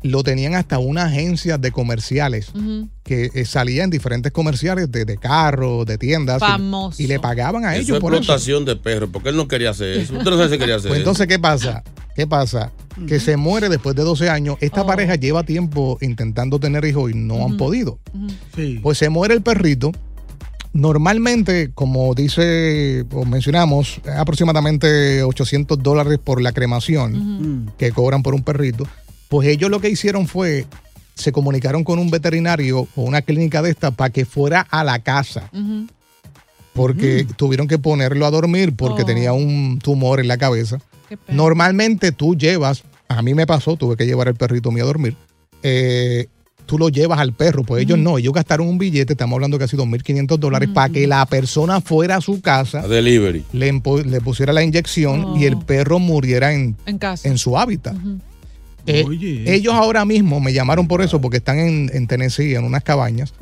lo 0.08 0.24
tenían 0.24 0.54
hasta 0.54 0.78
una 0.80 1.06
agencia 1.06 1.58
de 1.58 1.72
comerciales 1.72 2.52
que 3.04 3.32
eh, 3.34 3.46
salía 3.46 3.84
en 3.84 3.90
diferentes 3.90 4.32
comerciales 4.32 4.92
de, 4.92 5.04
de 5.06 5.18
carros, 5.18 5.86
de 5.86 5.98
tiendas. 5.98 6.38
y- 6.42 6.46
Famoso. 6.46 7.02
Y, 7.02 7.08
le 7.08 7.20
pagaban 7.20 7.66
a 7.66 7.74
Eso 7.76 7.82
ellos 7.84 7.98
es 7.98 8.02
por 8.02 8.14
eso. 8.14 8.20
explotación 8.20 8.66
de 8.66 8.76
perro, 8.76 9.12
porque 9.12 9.30
él 9.30 9.36
no 9.36 9.48
quería 9.48 9.72
hacer 9.72 9.98
eso. 9.98 10.14
Usted 10.14 10.30
no 10.30 10.38
sabe 10.38 10.50
si 10.52 10.58
quería 10.60 10.76
hacer 10.76 10.90
Pues 10.90 11.00
eso. 11.02 11.10
entonces, 11.10 11.28
¿qué 11.28 11.40
pasa? 11.40 11.84
¿Qué 12.16 12.28
pasa? 12.28 12.72
Que 13.08 13.20
se 13.20 13.36
muere 13.36 13.68
después 13.68 13.96
de 13.96 14.04
12 14.04 14.30
años. 14.30 14.58
Esta 14.62 14.84
Oh. 14.84 14.88
pareja 14.88 15.16
lleva 15.16 15.44
tiempo 15.44 15.98
intentando 16.02 16.60
tener 16.60 16.86
hijos 16.86 17.12
y 17.12 17.14
no 17.16 17.44
han 17.46 17.58
podido. 17.58 18.00
Sí. 18.56 18.80
Pues 18.82 18.98
se 18.98 19.10
muere 19.10 19.34
el 19.34 19.42
perrito. 19.42 19.92
Normalmente, 20.74 21.72
como 21.74 22.14
dice 22.14 23.06
o 23.14 23.24
mencionamos, 23.26 24.02
aproximadamente 24.18 25.24
800 25.24 25.82
dólares 25.82 26.20
por 26.22 26.42
la 26.42 26.52
cremación 26.52 27.64
Mm. 27.64 27.70
que 27.78 27.92
cobran 27.92 28.22
por 28.24 28.36
un 28.36 28.44
perrito. 28.44 28.86
Pues 29.30 29.48
ellos 29.48 29.70
lo 29.70 29.80
que 29.80 29.90
hicieron 29.90 30.28
fue, 30.28 30.66
se 31.16 31.32
comunicaron 31.32 31.84
con 31.84 32.00
un 32.00 32.10
veterinario 32.12 32.88
o 32.96 33.02
una 33.04 33.22
clínica 33.22 33.62
de 33.62 33.72
esta 33.72 33.92
para 33.92 34.10
que 34.12 34.26
fuera 34.26 34.62
a 34.62 34.84
la 34.84 35.00
casa. 35.00 35.50
Porque 36.74 37.26
tuvieron 37.38 37.68
que 37.68 37.80
ponerlo 37.80 38.26
a 38.26 38.32
dormir 38.32 38.76
porque 38.76 39.04
Oh. 39.04 39.06
tenía 39.06 39.32
un 39.34 39.80
tumor 39.82 40.20
en 40.20 40.28
la 40.28 40.38
cabeza. 40.38 40.80
Normalmente 41.30 42.12
tú 42.12 42.36
llevas, 42.36 42.84
a 43.08 43.22
mí 43.22 43.34
me 43.34 43.48
pasó, 43.48 43.78
tuve 43.78 43.96
que 43.96 44.06
llevar 44.06 44.28
el 44.28 44.36
perrito 44.36 44.72
mío 44.72 44.84
a 44.84 44.88
dormir. 44.88 45.16
eh, 45.68 46.28
tú 46.68 46.78
lo 46.80 46.90
llevas 46.90 47.20
al 47.20 47.32
perro, 47.34 47.64
pues 47.64 47.82
ellos 47.84 47.98
no, 48.00 48.18
ellos 48.20 48.34
gastaron 48.34 48.68
un 48.68 48.78
billete, 48.80 49.14
estamos 49.14 49.36
hablando 49.38 49.58
casi 49.60 49.78
2.500 49.78 50.38
dólares, 50.40 50.70
para 50.74 50.92
que 50.92 51.06
la 51.08 51.26
persona 51.28 51.80
fuera 51.82 52.16
a 52.18 52.22
su 52.22 52.42
casa, 52.42 52.80
A 52.82 52.88
delivery. 52.88 53.44
le, 53.54 53.72
pusiera 54.22 54.52
la 54.54 54.64
inyección 54.64 55.38
y 55.38 55.46
el 55.46 55.56
Oh. 55.56 55.60
perro 55.62 55.98
muriera 56.00 56.54
en, 56.54 56.76
En 56.88 56.98
casa. 56.98 57.28
en 57.30 57.38
su 57.38 57.56
hábitat. 57.58 57.96
Eh, 58.88 59.04
Oye, 59.08 59.44
ellos 59.54 59.74
ahora 59.74 60.06
mismo 60.06 60.40
me 60.40 60.54
llamaron 60.54 60.88
por 60.88 61.02
eso, 61.02 61.20
porque 61.22 61.38
están 61.38 61.60
en, 61.60 61.90
en 61.94 62.08
Tennessee, 62.08 62.56
en 62.56 62.64
unas 62.64 62.84
cabañas, 62.84 63.34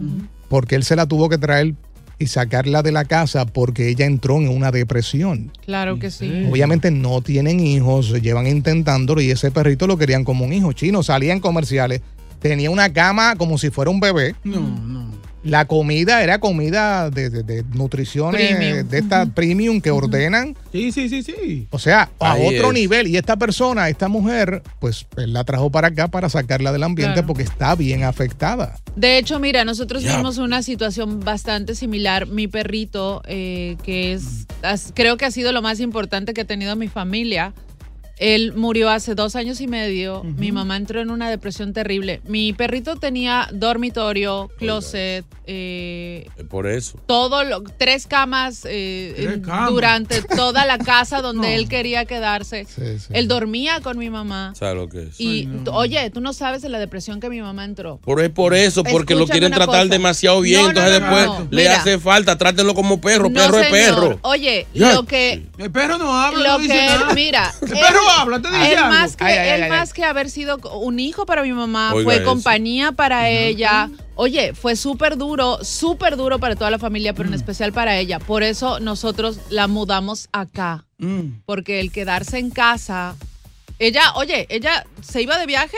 porque 0.50 0.76
él 0.76 0.84
se 0.84 0.96
la 0.96 1.06
tuvo 1.06 1.30
que 1.30 1.38
traer 1.38 1.74
y 2.20 2.28
sacarla 2.28 2.84
de 2.84 2.92
la 2.92 3.06
casa 3.06 3.46
porque 3.46 3.90
ella 3.90 4.06
entró 4.06 4.38
en 4.38 4.48
una 4.50 4.72
depresión. 4.72 5.52
Claro 5.66 6.00
que 6.00 6.12
sí. 6.12 6.48
Obviamente 6.50 6.92
no 6.92 7.22
tienen 7.22 7.60
hijos, 7.60 8.22
llevan 8.22 8.48
intentándolo 8.48 9.22
y 9.22 9.32
ese 9.32 9.52
perrito 9.52 9.88
lo 9.88 9.98
querían 9.98 10.24
como 10.24 10.46
un 10.46 10.54
hijo 10.54 10.72
chino. 10.74 11.04
Salía 11.04 11.34
en 11.34 11.40
comerciales, 11.40 12.02
tenía 12.40 12.70
una 12.70 12.92
cama 12.94 13.36
como 13.36 13.58
si 13.58 13.70
fuera 13.70 13.92
un 13.92 14.00
bebé. 14.00 14.36
No, 14.44 14.62
no. 14.62 14.93
La 15.44 15.66
comida 15.66 16.24
era 16.24 16.40
comida 16.40 17.10
de, 17.10 17.30
de, 17.30 17.44
de 17.44 17.64
nutrición 17.74 18.32
Premium. 18.32 18.88
de 18.88 18.98
esta 18.98 19.26
premium 19.26 19.82
que 19.82 19.92
ordenan. 19.92 20.56
Sí, 20.72 20.92
sí, 20.94 21.10
sí, 21.10 21.22
sí. 21.22 21.68
O 21.70 21.80
sea, 21.80 22.10
a 22.20 22.34
Ahí 22.34 22.48
otro 22.56 22.70
es. 22.70 22.74
nivel. 22.74 23.08
Y 23.08 23.18
esta 23.18 23.36
persona, 23.36 23.90
esta 23.90 24.08
mujer, 24.08 24.64
pues 24.80 25.06
él 25.18 25.34
la 25.34 25.44
trajo 25.44 25.70
para 25.70 25.90
acá 25.90 26.08
para 26.08 26.30
sacarla 26.30 26.72
del 26.72 26.84
ambiente 26.84 27.14
Claro. 27.16 27.28
porque 27.28 27.44
está 27.44 27.76
bien 27.76 28.04
afectada. 28.04 28.78
De 28.96 29.18
hecho, 29.18 29.38
mira, 29.40 29.66
nosotros 29.66 30.04
vimos 30.04 30.38
una 30.38 30.64
situación 30.64 31.20
bastante 31.20 31.76
similar. 31.76 32.26
Mi 32.28 32.48
perrito, 32.48 33.22
eh, 33.28 33.76
que 33.84 34.14
es, 34.14 34.48
creo 34.94 35.18
que 35.18 35.26
ha 35.26 35.32
sido 35.32 35.52
lo 35.52 35.62
más 35.62 35.80
importante 35.82 36.34
que 36.34 36.42
ha 36.42 36.46
tenido 36.46 36.76
mi 36.78 36.88
familia. 36.88 37.54
Él 38.24 38.54
murió 38.56 38.90
hace 38.90 39.16
dos 39.16 39.36
años 39.36 39.60
y 39.60 39.68
medio. 39.68 40.24
Mi 40.24 40.52
mamá 40.54 40.78
entró 40.78 41.02
en 41.02 41.10
una 41.12 41.30
depresión 41.30 41.74
terrible. 41.74 42.22
Mi 42.26 42.54
perrito 42.54 42.96
tenía 42.96 43.50
dormitorio, 43.52 44.50
closet, 44.58 45.26
eh, 45.46 46.26
Es 46.38 46.46
por 46.46 46.66
eso. 46.68 46.98
todo 47.06 47.44
lo, 47.44 47.62
tres 47.64 48.08
camas 48.08 48.62
eh, 48.64 49.12
Tres 49.16 49.34
en- 49.34 49.42
camas. 49.42 49.70
durante 49.72 50.22
toda 50.22 50.66
la 50.66 50.78
casa 50.78 51.22
donde 51.22 51.50
No. 51.50 51.54
él 51.54 51.68
quería 51.68 52.06
quedarse. 52.06 52.66
Sí, 52.66 53.00
sí. 53.00 53.08
Él 53.12 53.28
dormía 53.28 53.82
con 53.82 53.98
mi 53.98 54.10
mamá. 54.10 54.54
¿Sabes 54.56 54.76
lo 54.76 54.88
que 54.88 55.04
es? 55.04 55.20
Y 55.20 55.40
Ay, 55.42 55.46
no. 55.48 55.64
t- 55.66 55.70
oye, 55.72 56.10
tú 56.10 56.22
no 56.22 56.32
sabes 56.32 56.62
de 56.62 56.70
la 56.70 56.80
depresión 56.80 57.20
que 57.20 57.30
mi 57.30 57.42
mamá 57.42 57.66
entró. 57.66 57.98
Por, 57.98 58.22
es 58.22 58.30
por 58.30 58.54
eso, 58.54 58.84
porque 58.86 59.16
lo 59.16 59.28
quieren 59.28 59.52
tratar 59.52 59.82
cosa. 59.82 59.86
demasiado 59.94 60.40
bien, 60.40 60.62
No, 60.62 60.70
entonces 60.70 60.94
después 61.02 61.30
le 61.52 61.62
Mira. 61.64 61.76
hace 61.76 62.00
falta, 62.00 62.38
trátenlo 62.38 62.74
como 62.74 63.02
perro, 63.02 63.32
perro 63.34 63.60
es 63.60 63.70
perro. 63.70 64.18
Oye, 64.22 64.66
lo 64.74 65.04
que 65.04 65.46
El 65.58 65.72
perro 65.72 65.98
no 65.98 66.16
habla, 66.18 66.54
lo 66.54 66.60
dice 66.60 66.74
que 66.74 66.86
nada. 66.86 67.14
mira, 67.14 67.54
El 67.62 67.68
perro 67.70 68.00
habla, 68.22 68.42
te 68.42 68.50
dice 68.52 68.72
él 68.74 68.78
algo. 68.78 68.90
más 68.90 69.16
que 69.16 69.24
Ay, 69.26 69.38
ay, 69.38 69.50
él 69.50 69.64
ay, 69.64 69.70
más 69.70 69.94
que 69.94 70.04
haber 70.04 70.30
sido 70.30 70.58
un 70.80 71.00
hijo 71.00 71.26
para 71.26 71.44
mi 71.44 71.52
mamá, 71.54 71.94
Oiga 71.94 72.04
fue 72.04 72.16
eso. 72.18 72.26
compañía 72.26 72.92
para 72.92 73.30
ella. 73.30 73.90
Oye, 74.16 74.54
fue 74.54 74.76
súper 74.76 75.18
duro, 75.18 75.60
súper 75.64 76.16
duro 76.18 76.40
para 76.40 76.56
toda 76.56 76.70
la 76.72 76.80
familia, 76.80 77.14
pero 77.14 77.30
en 77.30 77.36
especial 77.36 77.74
para 77.74 77.98
ella. 77.98 78.20
Por 78.20 78.44
eso 78.44 78.80
nosotros 78.80 79.40
la 79.50 79.68
mudamos 79.68 80.30
acá, 80.32 80.86
Mm. 81.00 81.42
porque 81.46 81.80
el 81.80 81.92
quedarse 81.92 82.38
en 82.38 82.50
casa 82.52 83.16
ella, 83.88 84.14
oye, 84.16 84.48
ella 84.50 84.86
se 85.02 85.22
iba 85.22 85.38
de 85.38 85.46
viaje, 85.46 85.78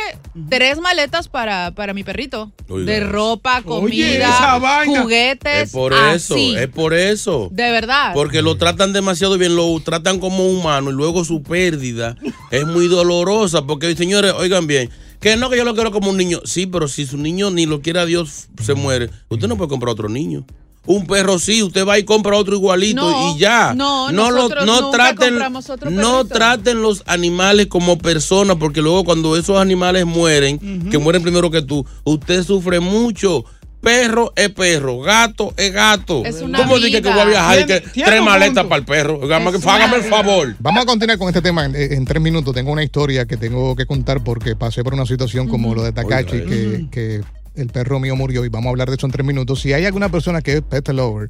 tres 0.50 0.80
maletas 0.80 1.28
para, 1.28 1.72
para 1.72 1.94
mi 1.94 2.04
perrito. 2.04 2.52
Oiga 2.70 2.91
de 2.94 3.00
ropa, 3.02 3.58
Oye, 3.65 3.65
comida, 3.65 4.58
vaina. 4.60 5.02
juguetes. 5.02 5.63
Es 5.63 5.72
por 5.72 5.94
eso, 5.94 6.36
así. 6.36 6.56
es 6.56 6.68
por 6.68 6.94
eso. 6.94 7.50
De 7.52 7.72
verdad. 7.72 8.13
Porque 8.13 8.41
lo 8.41 8.58
tratan 8.58 8.94
demasiado 8.94 9.38
bien, 9.38 9.56
lo 9.56 9.80
tratan 9.82 10.20
como 10.20 10.48
humano 10.48 10.89
y 10.89 10.94
luego 10.94 11.26
su 11.26 11.41
pérdida 11.44 12.15
es 12.52 12.65
muy 12.65 12.88
dolorosa. 12.88 13.65
Porque, 13.65 13.96
señores, 13.96 14.34
oigan 14.38 14.68
bien, 14.68 14.89
que 15.20 15.36
no 15.38 15.50
que 15.50 15.58
yo 15.58 15.65
lo 15.65 15.74
quiero 15.74 15.91
como 15.91 16.10
un 16.12 16.18
niño. 16.18 16.41
Sí, 16.46 16.65
pero 16.68 16.88
si 16.88 17.06
su 17.06 17.18
niño 17.18 17.50
ni 17.52 17.65
lo 17.65 17.82
quiera 17.82 18.06
Dios 18.06 18.48
se 18.62 18.74
muere, 18.76 19.10
usted 19.30 19.48
no 19.48 19.58
puede 19.58 19.70
comprar 19.70 19.91
otro 19.91 20.10
niño. 20.10 20.46
Un 20.88 21.08
perro 21.08 21.39
sí, 21.39 21.63
usted 21.63 21.86
va 21.88 21.98
y 21.98 22.04
compra 22.04 22.38
otro 22.38 22.56
igualito 22.56 23.02
No, 23.10 23.36
y 23.36 23.39
ya. 23.39 23.74
no, 23.76 24.12
lo- 24.12 24.32
nosotros 24.32 24.65
no 24.65 24.82
nunca 24.82 24.98
traten, 24.98 25.30
compramos 25.30 25.69
otro 25.69 25.89
no 25.89 26.26
traten 26.26 26.82
los 26.82 27.04
animales 27.08 27.67
como 27.67 27.98
personas, 27.98 28.58
porque 28.58 28.82
luego 28.82 29.04
cuando 29.04 29.36
esos 29.36 29.58
animales 29.60 30.06
mueren, 30.06 30.89
que 30.91 30.98
mueren 30.98 31.24
primero 31.24 31.50
que 31.50 31.62
tú, 31.62 31.86
usted 32.04 32.43
sufre 32.43 32.80
mucho. 32.80 33.43
Perro 33.82 34.34
es 34.36 34.50
perro, 34.50 35.00
gato 35.00 35.54
es 35.58 35.71
gato. 35.71 36.24
Es 36.26 36.41
una 36.41 36.58
¿Cómo 36.58 36.80
dije 36.80 37.04
que 37.04 37.10
voy 37.10 37.19
a 37.19 37.26
viajar 37.26 37.60
y 37.62 37.65
que 37.67 37.82
tres 37.82 38.19
maletas 38.19 38.63
para 38.65 38.78
el 38.80 38.84
perro? 38.86 39.19
Hágame, 39.24 39.52
el 39.98 40.04
favor. 40.04 40.56
Vamos 40.58 40.82
a 40.84 40.86
continuar 40.88 41.19
con 41.19 41.28
este 41.28 41.43
tema 41.43 41.65
en, 41.65 41.76
en 41.76 42.04
tres 42.04 42.19
minutos. 42.19 42.52
Tengo 42.56 42.71
una 42.71 42.84
historia 42.84 43.28
que 43.28 43.38
tengo 43.38 43.76
que 43.76 43.86
contar 43.86 44.24
porque 44.24 44.56
pasé 44.56 44.84
por 44.84 44.95
una 44.95 45.06
situación 45.06 45.48
como 45.48 45.76
lo 45.76 45.84
de 45.84 45.91
Takachi, 45.91 46.36
Oiga, 46.38 46.48
que, 46.50 46.88
que 46.89 47.21
el 47.56 47.68
perro 47.68 48.00
mío 48.00 48.15
murió 48.15 48.46
y 48.46 48.50
vamos 48.50 48.68
a 48.68 48.70
hablar 48.72 48.89
de 48.89 48.96
eso 48.96 49.06
en 49.06 49.12
tres 49.12 49.26
minutos. 49.26 49.62
Si 49.62 49.74
hay 49.74 49.86
alguna 49.86 50.10
persona 50.10 50.41
que 50.41 50.58
es 50.58 50.62
pet 50.62 50.88
lover, 50.89 51.30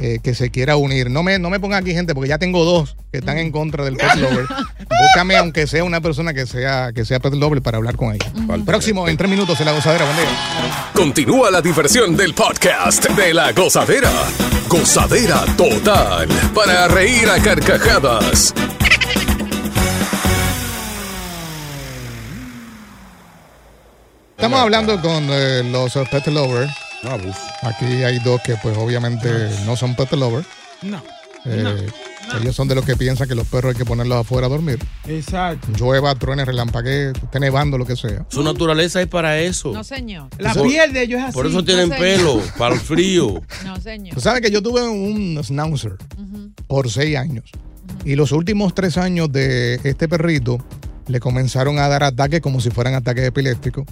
eh, 0.00 0.20
que 0.22 0.34
se 0.34 0.50
quiera 0.50 0.76
unir, 0.76 1.10
no 1.10 1.22
me, 1.22 1.38
no 1.38 1.50
me 1.50 1.58
pongan 1.58 1.82
aquí 1.82 1.92
gente 1.92 2.14
porque 2.14 2.28
ya 2.28 2.38
tengo 2.38 2.64
dos 2.64 2.96
que 3.10 3.18
están 3.18 3.38
en 3.38 3.50
contra 3.50 3.84
del 3.84 3.96
pet 3.96 4.14
lover. 4.16 4.46
Búscame 5.02 5.36
aunque 5.36 5.66
sea 5.66 5.84
una 5.84 6.00
persona 6.00 6.32
que 6.32 6.46
sea, 6.46 6.92
que 6.92 7.04
sea 7.04 7.18
pet 7.18 7.34
lover 7.34 7.62
para 7.62 7.78
hablar 7.78 7.96
con 7.96 8.14
ella. 8.14 8.32
Próximo, 8.64 9.08
en 9.08 9.16
tres 9.16 9.30
minutos 9.30 9.58
en 9.60 9.66
la 9.66 9.72
gozadera. 9.72 10.04
Buen 10.04 10.16
día. 10.16 10.28
Continúa 10.94 11.50
la 11.50 11.60
diversión 11.60 12.16
del 12.16 12.34
podcast 12.34 13.08
de 13.10 13.34
la 13.34 13.52
gozadera. 13.52 14.10
Gozadera 14.68 15.44
total. 15.56 16.28
Para 16.54 16.88
reír 16.88 17.28
a 17.28 17.42
carcajadas. 17.42 18.54
Estamos 24.48 24.64
hablando 24.64 24.98
con 25.02 25.24
eh, 25.30 25.62
los 25.62 25.94
eh, 25.94 26.04
pet 26.10 26.26
lovers. 26.28 26.72
Aquí 27.60 27.84
hay 27.84 28.18
dos 28.20 28.40
que 28.40 28.56
pues 28.62 28.78
obviamente 28.78 29.28
no 29.66 29.76
son 29.76 29.94
pet 29.94 30.10
lovers. 30.12 30.46
No. 30.80 31.02
Eh, 31.44 31.86
Ellos 32.40 32.56
son 32.56 32.66
de 32.66 32.74
los 32.74 32.86
que 32.86 32.96
piensan 32.96 33.28
que 33.28 33.34
los 33.34 33.46
perros 33.46 33.74
hay 33.74 33.78
que 33.78 33.84
ponerlos 33.84 34.16
afuera 34.18 34.46
a 34.46 34.48
dormir. 34.48 34.78
Exacto. 35.06 35.68
Llueva, 35.76 36.14
truene, 36.14 36.46
relampaguee, 36.46 37.10
esté 37.10 37.40
nevando, 37.40 37.76
lo 37.76 37.84
que 37.84 37.94
sea. 37.94 38.24
Su 38.30 38.42
naturaleza 38.42 39.02
es 39.02 39.06
para 39.06 39.38
eso. 39.38 39.70
No, 39.72 39.84
señor. 39.84 40.30
La 40.38 40.54
Por- 40.54 40.66
piel 40.66 40.94
de 40.94 41.02
ellos 41.02 41.18
es 41.20 41.24
así. 41.26 41.34
Por 41.34 41.46
eso 41.46 41.62
tienen 41.62 41.90
No, 41.90 41.96
pelo, 41.96 42.40
para 42.56 42.74
el 42.74 42.80
frío. 42.80 43.42
No, 43.66 43.78
señor. 43.78 44.14
Tú 44.14 44.22
sabes 44.22 44.40
que 44.40 44.50
yo 44.50 44.62
tuve 44.62 44.82
un 44.88 45.38
schnauzer 45.44 45.96
por 46.66 46.90
seis 46.90 47.18
años. 47.18 47.44
Y 48.06 48.16
los 48.16 48.32
últimos 48.32 48.74
tres 48.74 48.96
años 48.96 49.30
de 49.30 49.74
este 49.84 50.08
perrito 50.08 50.56
le 51.06 51.20
comenzaron 51.20 51.78
a 51.78 51.88
dar 51.88 52.02
ataques 52.02 52.40
como 52.40 52.62
si 52.62 52.70
fueran 52.70 52.94
ataques 52.94 53.24
epilépticos. 53.24 53.84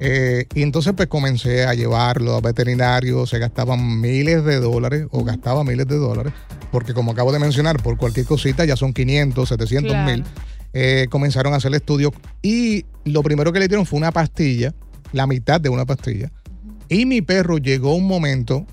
Eh, 0.00 0.46
y 0.54 0.62
entonces 0.62 0.92
pues 0.96 1.08
comencé 1.08 1.64
a 1.64 1.74
llevarlo 1.74 2.34
a 2.34 2.40
veterinario, 2.40 3.26
se 3.26 3.38
gastaban 3.38 4.00
miles 4.00 4.44
de 4.44 4.56
dólares 4.60 5.06
o 5.12 5.24
gastaba 5.24 5.62
miles 5.64 5.86
de 5.86 5.96
dólares, 5.96 6.32
porque 6.72 6.94
como 6.94 7.12
acabo 7.12 7.32
de 7.32 7.38
mencionar, 7.38 7.82
por 7.82 7.96
cualquier 7.96 8.26
cosita 8.26 8.64
ya 8.64 8.76
son 8.76 8.92
500, 8.92 9.48
700 9.48 9.92
Claro. 9.92 10.10
mil. 10.12 10.24
Eh, 10.72 11.06
comenzaron 11.10 11.52
a 11.54 11.56
hacer 11.56 11.72
estudios 11.74 12.12
y 12.42 12.84
lo 13.04 13.22
primero 13.22 13.52
que 13.52 13.60
le 13.60 13.68
dieron 13.68 13.86
fue 13.86 13.96
una 13.98 14.10
pastilla, 14.10 14.74
la 15.12 15.26
mitad 15.28 15.60
de 15.60 15.68
una 15.68 15.84
pastilla. 15.86 16.32
Y 16.88 17.06
mi 17.06 17.22
perro 17.22 17.58
llegó 17.58 17.94
un 17.94 18.06
momento 18.08 18.66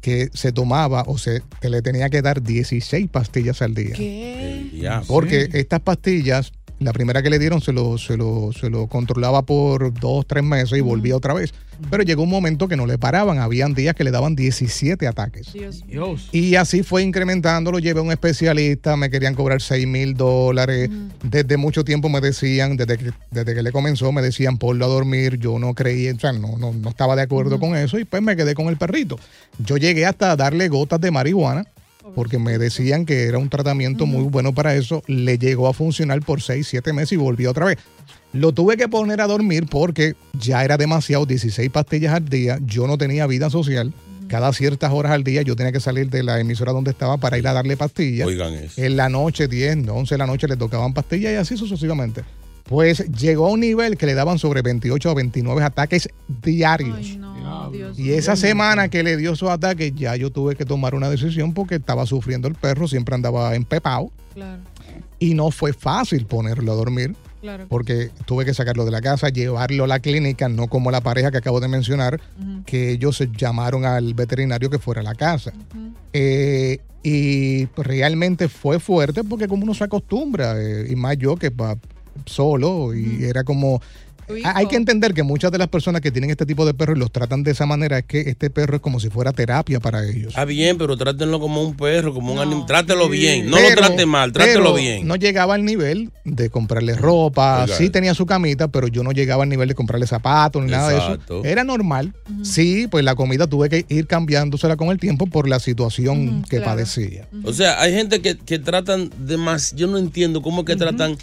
que 0.00 0.30
se 0.32 0.52
tomaba 0.52 1.02
o 1.08 1.18
se 1.18 1.42
que 1.60 1.68
le 1.68 1.82
tenía 1.82 2.08
que 2.08 2.22
dar 2.22 2.40
16 2.42 3.08
pastillas 3.10 3.60
al 3.62 3.74
día. 3.74 3.94
¿Qué? 3.94 4.88
Porque 5.08 5.48
estas 5.52 5.80
pastillas, 5.80 6.52
la 6.80 6.92
primera 6.92 7.22
que 7.22 7.30
le 7.30 7.38
dieron 7.38 7.60
se 7.60 7.72
lo, 7.72 7.98
se 7.98 8.16
lo, 8.16 8.52
se 8.52 8.70
lo 8.70 8.86
controlaba 8.86 9.42
por 9.42 9.92
dos, 9.92 10.26
tres 10.26 10.44
meses 10.44 10.78
y 10.78 10.80
volvía 10.80 11.16
otra 11.16 11.34
vez. 11.34 11.52
Pero 11.90 12.02
llegó 12.02 12.24
un 12.24 12.30
momento 12.30 12.66
que 12.68 12.76
no 12.76 12.86
le 12.86 12.98
paraban. 12.98 13.38
Habían 13.38 13.74
días 13.74 13.94
que 13.94 14.04
le 14.04 14.10
daban 14.10 14.34
17 14.34 15.06
ataques. 15.06 15.52
Dios. 15.52 16.28
Y 16.32 16.56
así 16.56 16.82
fue 16.82 17.02
incrementando, 17.02 17.70
lo 17.70 17.78
llevé 17.78 18.00
a 18.00 18.02
un 18.02 18.10
especialista, 18.10 18.96
me 18.96 19.10
querían 19.10 19.34
cobrar 19.34 19.60
6 19.60 19.86
mil 19.86 20.14
dólares. 20.14 20.90
Desde 21.22 21.56
mucho 21.56 21.84
tiempo 21.84 22.08
me 22.08 22.20
decían, 22.20 22.76
desde 22.76 22.98
que, 22.98 23.12
desde 23.30 23.54
que 23.54 23.62
le 23.62 23.72
comenzó, 23.72 24.10
me 24.12 24.22
decían 24.22 24.58
ponlo 24.58 24.84
a 24.84 24.88
dormir. 24.88 25.38
Yo 25.38 25.58
no 25.58 25.74
creía, 25.74 26.12
o 26.12 26.18
sea, 26.18 26.32
no, 26.32 26.58
no, 26.58 26.72
no 26.72 26.88
estaba 26.88 27.14
de 27.14 27.22
acuerdo 27.22 27.60
con 27.60 27.76
eso 27.76 27.98
y 27.98 28.04
pues 28.04 28.22
me 28.22 28.36
quedé 28.36 28.54
con 28.54 28.66
el 28.66 28.76
perrito. 28.76 29.18
Yo 29.64 29.76
llegué 29.76 30.06
hasta 30.06 30.34
darle 30.36 30.68
gotas 30.68 31.00
de 31.00 31.10
marihuana 31.10 31.64
porque 32.14 32.38
me 32.38 32.58
decían 32.58 33.06
que 33.06 33.24
era 33.24 33.38
un 33.38 33.48
tratamiento 33.48 34.06
muy 34.06 34.24
bueno 34.24 34.54
para 34.54 34.74
eso. 34.74 35.02
Le 35.06 35.38
llegó 35.38 35.68
a 35.68 35.72
funcionar 35.72 36.20
por 36.20 36.42
6, 36.42 36.66
7 36.66 36.92
meses 36.92 37.12
y 37.12 37.16
volvió 37.16 37.50
otra 37.50 37.66
vez. 37.66 37.78
Lo 38.32 38.52
tuve 38.52 38.76
que 38.76 38.88
poner 38.88 39.20
a 39.20 39.26
dormir 39.26 39.66
porque 39.70 40.14
ya 40.38 40.64
era 40.64 40.76
demasiado, 40.76 41.26
16 41.26 41.70
pastillas 41.70 42.14
al 42.14 42.28
día. 42.28 42.58
Yo 42.64 42.86
no 42.86 42.98
tenía 42.98 43.26
vida 43.26 43.50
social. 43.50 43.92
Cada 44.28 44.52
ciertas 44.52 44.92
horas 44.92 45.12
al 45.12 45.24
día 45.24 45.40
yo 45.40 45.56
tenía 45.56 45.72
que 45.72 45.80
salir 45.80 46.10
de 46.10 46.22
la 46.22 46.38
emisora 46.38 46.72
donde 46.72 46.90
estaba 46.90 47.16
para 47.16 47.38
ir 47.38 47.48
a 47.48 47.54
darle 47.54 47.78
pastillas. 47.78 48.26
Oigan 48.26 48.52
eso. 48.52 48.82
En 48.82 48.96
la 48.96 49.08
noche, 49.08 49.48
10, 49.48 49.88
11 49.88 50.14
de 50.14 50.18
la 50.18 50.26
noche 50.26 50.46
le 50.46 50.56
tocaban 50.56 50.92
pastillas 50.92 51.32
y 51.32 51.36
así 51.36 51.56
sucesivamente. 51.56 52.24
Pues 52.68 53.10
llegó 53.10 53.46
a 53.46 53.50
un 53.50 53.60
nivel 53.60 53.96
que 53.96 54.04
le 54.04 54.12
daban 54.12 54.38
sobre 54.38 54.60
28 54.60 55.10
o 55.10 55.14
29 55.14 55.62
ataques 55.62 56.08
diarios. 56.42 57.18
y 57.96 58.10
esa 58.10 58.36
semana 58.36 58.88
que 58.88 59.02
le 59.02 59.16
dio 59.16 59.32
esos 59.32 59.48
ataques, 59.48 59.94
ya 59.94 60.14
yo 60.16 60.30
tuve 60.30 60.54
que 60.54 60.66
tomar 60.66 60.94
una 60.94 61.08
decisión 61.08 61.54
porque 61.54 61.76
estaba 61.76 62.04
sufriendo 62.04 62.46
el 62.46 62.54
perro, 62.54 62.86
siempre 62.86 63.14
andaba 63.14 63.54
empepado. 63.54 64.10
Claro, 64.34 64.60
Y 65.18 65.32
no 65.32 65.50
fue 65.50 65.72
fácil 65.72 66.26
ponerlo 66.26 66.70
a 66.72 66.74
dormir 66.74 67.16
claro. 67.40 67.66
porque 67.68 68.10
tuve 68.26 68.44
que 68.44 68.52
sacarlo 68.52 68.84
de 68.84 68.90
la 68.90 69.00
casa, 69.00 69.30
llevarlo 69.30 69.84
a 69.84 69.86
la 69.86 70.00
clínica, 70.00 70.50
no 70.50 70.66
como 70.68 70.90
la 70.90 71.00
pareja 71.00 71.30
que 71.30 71.38
acabo 71.38 71.60
de 71.60 71.68
mencionar, 71.68 72.20
que 72.66 72.90
ellos 72.90 73.16
se 73.16 73.30
llamaron 73.34 73.86
al 73.86 74.12
veterinario 74.12 74.68
que 74.68 74.78
fuera 74.78 75.00
a 75.00 75.04
la 75.04 75.14
casa. 75.14 75.52
Eh, 76.12 76.80
y 77.02 77.66
realmente 77.76 78.48
fue 78.48 78.78
fuerte 78.78 79.24
porque 79.24 79.48
como 79.48 79.62
uno 79.62 79.72
se 79.72 79.84
acostumbra, 79.84 80.60
eh, 80.60 80.88
y 80.90 80.96
más 80.96 81.16
yo 81.16 81.36
que 81.36 81.48
va 81.48 81.76
solo, 82.26 82.94
y 82.94 83.24
era 83.24 83.44
como... 83.44 83.80
Hay 84.44 84.66
que 84.66 84.76
entender 84.76 85.14
que 85.14 85.22
muchas 85.22 85.50
de 85.50 85.56
las 85.56 85.68
personas 85.68 86.02
que 86.02 86.10
tienen 86.10 86.28
este 86.28 86.44
tipo 86.44 86.66
de 86.66 86.74
perros 86.74 86.98
y 86.98 87.00
los 87.00 87.10
tratan 87.10 87.44
de 87.44 87.52
esa 87.52 87.64
manera 87.64 87.96
es 88.00 88.04
que 88.04 88.20
este 88.28 88.50
perro 88.50 88.76
es 88.76 88.82
como 88.82 89.00
si 89.00 89.08
fuera 89.08 89.32
terapia 89.32 89.80
para 89.80 90.04
ellos. 90.04 90.28
Está 90.28 90.44
bien, 90.44 90.76
pero 90.76 90.98
trátenlo 90.98 91.40
como 91.40 91.62
un 91.62 91.74
perro, 91.74 92.12
como 92.12 92.34
un 92.34 92.38
animal. 92.38 92.66
Trátelo 92.66 93.08
bien. 93.08 93.48
No 93.48 93.56
Pero- 93.56 93.70
lo 93.70 93.76
trate 93.86 94.04
mal, 94.04 94.30
trátelo 94.32 94.74
bien. 94.74 95.06
No 95.08 95.16
llegaba 95.16 95.54
al 95.54 95.64
nivel 95.64 96.10
de 96.26 96.50
comprarle 96.50 96.94
ropa. 96.94 97.62
Oiga. 97.64 97.74
Sí 97.78 97.88
tenía 97.88 98.12
su 98.12 98.26
camita, 98.26 98.68
pero 98.68 98.86
yo 98.88 99.02
no 99.02 99.12
llegaba 99.12 99.44
al 99.44 99.48
nivel 99.48 99.66
de 99.66 99.74
comprarle 99.74 100.06
zapatos 100.06 100.62
ni 100.62 100.72
nada 100.72 100.90
de 100.90 100.98
eso. 100.98 101.42
Era 101.46 101.64
normal. 101.64 102.12
Sí, 102.42 102.86
pues 102.86 103.06
la 103.06 103.14
comida 103.14 103.46
tuve 103.46 103.70
que 103.70 103.86
ir 103.88 104.06
cambiándosela 104.06 104.76
con 104.76 104.88
el 104.90 104.98
tiempo 104.98 105.26
por 105.26 105.48
la 105.48 105.58
situación 105.58 106.42
que 106.50 106.60
padecía. 106.60 107.26
O 107.44 107.54
sea, 107.54 107.80
hay 107.80 107.94
gente 107.94 108.20
que, 108.20 108.36
que 108.36 108.58
tratan 108.58 109.10
de 109.20 109.38
más. 109.38 109.74
Yo 109.74 109.86
no 109.86 109.96
entiendo 109.96 110.42
cómo 110.42 110.66
que 110.66 110.76
tratan 110.76 111.16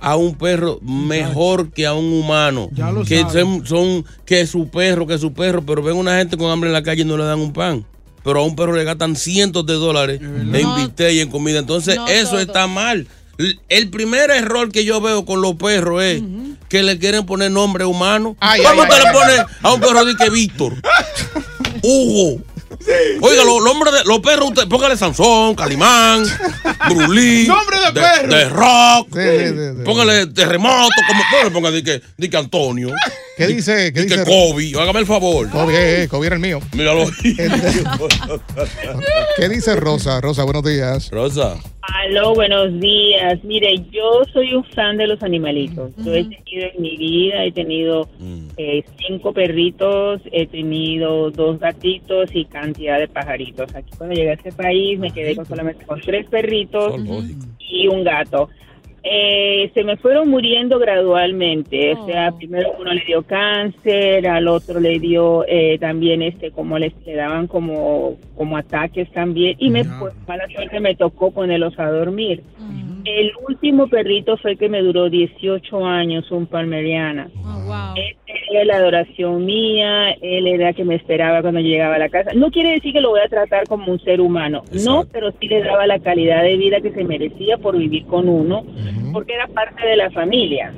a 0.00 0.16
un 0.16 0.34
perro 0.36 0.78
mejor 0.82 1.70
que 1.70 1.86
a 1.86 1.94
un 1.94 2.12
humano. 2.12 2.68
lo 2.76 3.04
que 3.04 3.20
son, 3.32 3.66
son- 3.66 4.04
que 4.26 4.46
su 4.46 4.68
perro, 4.68 5.06
que 5.06 5.18
su 5.18 5.32
perro, 5.32 5.62
pero 5.64 5.82
ven 5.82 5.96
una 5.96 6.18
gente 6.18 6.36
con 6.36 6.50
hambre 6.50 6.68
en 6.68 6.74
la 6.74 6.82
calle 6.82 7.02
y 7.02 7.04
no 7.04 7.16
le 7.16 7.24
dan 7.24 7.40
un 7.40 7.52
pan. 7.52 7.84
Pero 8.22 8.40
a 8.40 8.44
un 8.44 8.56
perro 8.56 8.72
le 8.74 8.84
gastan 8.84 9.16
cientos 9.16 9.66
de 9.66 9.74
dólares 9.74 10.20
en 10.20 10.50
No. 10.50 10.76
bistec 10.76 11.12
y 11.12 11.20
en 11.20 11.30
comida. 11.30 11.58
Entonces, 11.58 11.96
No 11.96 12.06
eso 12.08 12.30
todo. 12.32 12.40
está 12.40 12.66
mal. 12.66 13.06
El 13.68 13.90
primer 13.90 14.30
error 14.30 14.70
que 14.70 14.84
yo 14.84 15.00
veo 15.00 15.24
con 15.26 15.42
los 15.42 15.54
perros 15.56 16.02
es 16.02 16.22
que 16.68 16.82
le 16.82 16.98
quieren 16.98 17.26
poner 17.26 17.50
nombre 17.50 17.84
humano. 17.84 18.36
Ay, 18.40 18.62
¿Cómo 18.62 18.82
ay, 18.82 18.88
te 18.88 18.94
ay, 18.94 19.02
le 19.04 19.12
pones 19.12 19.40
a 19.62 19.72
un 19.74 19.80
perro 19.80 20.04
de 20.04 20.14
que 20.16 20.30
Víctor? 20.30 20.74
Hugo. 21.82 22.40
Oiga, 23.20 23.44
los 23.44 23.64
de 23.64 24.04
los 24.04 24.20
perros, 24.20 24.48
usted, 24.48 24.68
póngale 24.68 24.96
Sansón, 24.96 25.54
Calimán, 25.54 26.24
Brulí. 26.88 27.46
Nombre 27.48 27.78
de 27.80 27.92
perro. 27.92 28.34
De 28.34 28.48
rock. 28.48 29.08
Sí, 29.14 29.20
sí, 29.20 29.48
sí, 29.48 29.76
sí. 29.78 29.82
Póngale 29.84 30.26
terremoto, 30.26 30.94
como 31.08 31.22
no 31.32 31.44
le 31.44 31.50
ponga 31.50 31.70
de 31.70 31.82
que, 31.82 32.02
de 32.16 32.30
que 32.30 32.36
Antonio. 32.36 32.90
¿Qué 33.36 33.46
dice? 33.46 33.92
¿Qué 33.92 34.02
Di 34.02 34.08
que 34.08 34.18
dice? 34.18 34.30
Kobe, 34.30 34.72
hágame 34.80 35.00
el 35.00 35.06
favor. 35.06 35.50
Kobe, 35.50 35.74
eh, 35.74 36.02
eh, 36.02 36.08
Kobe 36.08 36.26
era 36.26 36.36
el 36.36 36.42
mío. 36.42 36.60
Míralo. 36.72 37.06
¿Qué 39.36 39.48
dice 39.48 39.76
Rosa? 39.76 40.20
Rosa, 40.20 40.44
buenos 40.44 40.62
días. 40.62 41.10
Rosa. 41.10 41.56
Aló, 41.92 42.34
buenos 42.34 42.80
días. 42.80 43.44
Mire, 43.44 43.76
yo 43.90 44.22
soy 44.32 44.54
un 44.54 44.64
fan 44.64 44.96
de 44.96 45.06
los 45.06 45.22
animalitos. 45.22 45.94
Yo 45.96 46.14
he 46.14 46.24
tenido 46.24 46.68
en 46.74 46.82
mi 46.82 46.96
vida, 46.96 47.44
he 47.44 47.52
tenido 47.52 48.08
eh, 48.56 48.84
cinco 49.06 49.32
perritos, 49.32 50.22
he 50.32 50.46
tenido 50.46 51.30
dos 51.30 51.58
gatitos 51.58 52.34
y 52.34 52.46
cantidad 52.46 52.98
de 52.98 53.08
pajaritos. 53.08 53.74
Aquí 53.74 53.90
cuando 53.98 54.14
llegué 54.14 54.30
a 54.30 54.34
este 54.34 54.52
país 54.52 54.98
me 54.98 55.10
quedé 55.10 55.36
con 55.36 55.44
solamente 55.44 55.84
con 55.84 56.00
tres 56.00 56.26
perritos 56.26 56.94
y 57.58 57.88
un 57.88 58.02
gato. 58.02 58.48
Eh, 59.06 59.70
se 59.74 59.84
me 59.84 59.98
fueron 59.98 60.30
muriendo 60.30 60.78
gradualmente, 60.78 61.92
o 61.92 62.06
sea, 62.06 62.32
primero 62.32 62.72
uno 62.80 62.94
le 62.94 63.04
dio 63.04 63.22
cáncer, 63.22 64.26
al 64.26 64.48
otro 64.48 64.80
le 64.80 64.98
dio 64.98 65.44
eh, 65.46 65.76
también 65.78 66.22
este, 66.22 66.50
como 66.50 66.78
les 66.78 66.94
le 67.04 67.14
daban 67.14 67.46
como, 67.46 68.16
como 68.34 68.56
ataques 68.56 69.12
también, 69.12 69.56
y 69.58 69.68
me 69.68 69.84
pues, 69.84 70.14
mala 70.26 70.48
suerte 70.48 70.80
me 70.80 70.94
tocó 70.94 71.30
ponerlos 71.32 71.78
a 71.78 71.90
dormir. 71.90 72.42
El 73.04 73.32
último 73.46 73.88
perrito 73.88 74.38
fue 74.38 74.52
el 74.52 74.58
que 74.58 74.70
me 74.70 74.80
duró 74.80 75.10
18 75.10 75.84
años, 75.84 76.30
un 76.30 76.46
palmeriana. 76.46 77.28
Este 77.94 78.23
era 78.23 78.23
la 78.64 78.76
adoración 78.76 79.44
mía, 79.44 80.12
él 80.20 80.46
era 80.46 80.70
el 80.70 80.74
que 80.74 80.84
me 80.84 80.94
esperaba 80.94 81.42
cuando 81.42 81.60
llegaba 81.60 81.96
a 81.96 81.98
la 81.98 82.08
casa. 82.08 82.32
No 82.34 82.50
quiere 82.50 82.72
decir 82.72 82.92
que 82.92 83.00
lo 83.00 83.10
voy 83.10 83.20
a 83.20 83.28
tratar 83.28 83.66
como 83.66 83.90
un 83.90 84.00
ser 84.00 84.20
humano, 84.20 84.62
no, 84.84 85.04
pero 85.10 85.32
sí 85.40 85.48
le 85.48 85.62
daba 85.62 85.86
la 85.86 85.98
calidad 85.98 86.42
de 86.42 86.56
vida 86.56 86.80
que 86.80 86.92
se 86.92 87.04
merecía 87.04 87.58
por 87.58 87.76
vivir 87.76 88.04
con 88.06 88.28
uno, 88.28 88.64
porque 89.12 89.34
era 89.34 89.46
parte 89.48 89.86
de 89.86 89.96
la 89.96 90.10
familia. 90.10 90.72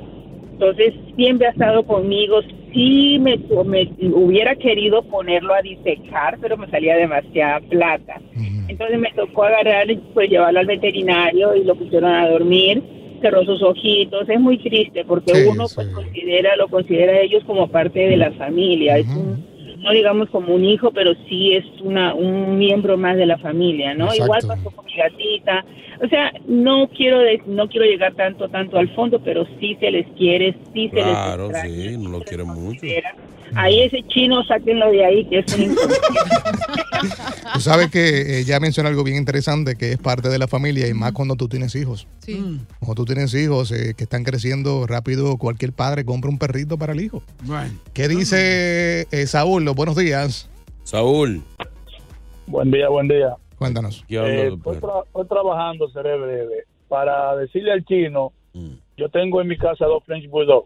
Entonces 0.53 0.95
siempre 1.15 1.47
ha 1.47 1.51
estado 1.51 1.83
conmigo. 1.83 2.41
Sí 2.73 3.17
me, 3.19 3.37
me 3.65 3.89
hubiera 4.11 4.55
querido 4.55 5.03
ponerlo 5.03 5.53
a 5.53 5.61
disecar, 5.61 6.39
pero 6.41 6.57
me 6.57 6.67
salía 6.67 6.95
demasiada 6.95 7.59
plata. 7.61 8.19
Entonces 8.67 8.99
me 8.99 9.11
tocó 9.15 9.43
agarrar, 9.43 9.87
pues 10.13 10.29
llevarlo 10.29 10.59
al 10.59 10.65
veterinario 10.65 11.55
y 11.55 11.63
lo 11.63 11.75
pusieron 11.75 12.11
a 12.11 12.27
dormir. 12.27 12.83
Cerró 13.21 13.43
sus 13.43 13.61
ojitos. 13.63 14.27
Es 14.29 14.39
muy 14.39 14.57
triste 14.57 15.03
porque 15.05 15.33
Sí, 15.33 15.47
uno 15.49 15.65
pues 15.73 15.87
considera, 15.87 16.55
lo 16.55 16.67
considera 16.67 17.13
a 17.13 17.21
ellos 17.21 17.43
como 17.45 17.67
parte 17.67 17.99
de 17.99 18.17
la 18.17 18.31
familia. 18.33 18.97
Es 18.97 19.07
un, 19.07 19.56
no 19.77 19.91
digamos 19.91 20.29
como 20.29 20.53
un 20.55 20.65
hijo, 20.65 20.91
pero 20.91 21.13
sí 21.29 21.53
es 21.53 21.65
una 21.81 22.13
un 22.13 22.57
miembro 22.57 22.97
más 22.97 23.15
de 23.17 23.25
la 23.25 23.37
familia, 23.37 23.93
¿no? 23.93 24.05
Exacto. 24.05 24.23
Igual 24.25 24.41
pasó 24.47 24.71
con 24.75 24.85
mi 24.85 24.95
gatita. 24.95 25.65
O 26.03 26.07
sea, 26.09 26.31
no 26.47 26.87
quiero 26.89 27.19
de- 27.19 27.41
no 27.47 27.67
quiero 27.67 27.85
llegar 27.85 28.13
tanto 28.15 28.47
tanto 28.49 28.77
al 28.77 28.93
fondo, 28.95 29.19
pero 29.23 29.45
sí 29.59 29.75
se 29.79 29.89
les 29.91 30.05
quiere, 30.17 30.55
sí 30.73 30.89
se 30.89 31.01
Claro, 31.01 31.47
les 31.47 31.57
extraña. 31.63 31.89
sí, 31.91 31.97
no 31.97 32.09
lo 32.09 32.21
quieren 32.21 32.47
mucho. 32.47 32.81
Ahí 33.55 33.79
ese 33.79 34.03
chino, 34.09 34.43
sáquenlo 34.43 34.91
de 34.91 35.05
ahí, 35.05 35.25
que 35.25 35.39
es 35.39 35.57
un 35.57 35.73
Tú 37.53 37.61
sabes 37.61 37.89
que 37.89 38.39
ella 38.39 38.59
menciona 38.59 38.89
algo 38.89 39.03
bien 39.03 39.17
interesante 39.17 39.75
que 39.75 39.93
es 39.93 39.97
parte 39.97 40.29
de 40.29 40.37
la 40.37 40.47
familia 40.47 40.87
y 40.87 40.93
más 40.93 41.13
cuando 41.13 41.35
tú 41.35 41.47
tienes 41.47 41.73
hijos. 41.75 42.07
Sí. 42.19 42.59
Cuando 42.79 42.95
tú 42.95 43.05
tienes 43.05 43.33
hijos 43.33 43.71
eh, 43.71 43.93
que 43.95 44.03
están 44.03 44.23
creciendo 44.23 44.85
rápido, 44.85 45.37
cualquier 45.37 45.71
padre 45.71 46.03
compra 46.05 46.29
un 46.29 46.37
perrito 46.37 46.77
para 46.77 46.93
el 46.93 46.99
hijo. 47.01 47.23
Bueno. 47.43 47.71
¿Qué 47.93 48.07
dice 48.07 49.07
eh, 49.11 49.27
Saúl? 49.27 49.63
Buenos 49.73 49.95
días. 49.95 50.49
Saúl. 50.83 51.41
Buen 52.45 52.71
día, 52.71 52.89
buen 52.89 53.07
día. 53.07 53.35
Cuéntanos. 53.57 54.05
Eh, 54.09 54.51
estoy, 54.53 54.77
tra- 54.77 55.03
estoy 55.05 55.27
trabajando, 55.27 55.89
seré 55.89 56.17
breve, 56.17 56.63
para 56.87 57.35
decirle 57.35 57.71
al 57.73 57.83
chino, 57.85 58.31
Mm. 58.53 58.73
yo 58.97 59.09
tengo 59.09 59.41
en 59.41 59.47
mi 59.47 59.57
casa 59.57 59.85
dos 59.85 60.03
French 60.05 60.29
Bulldog 60.29 60.65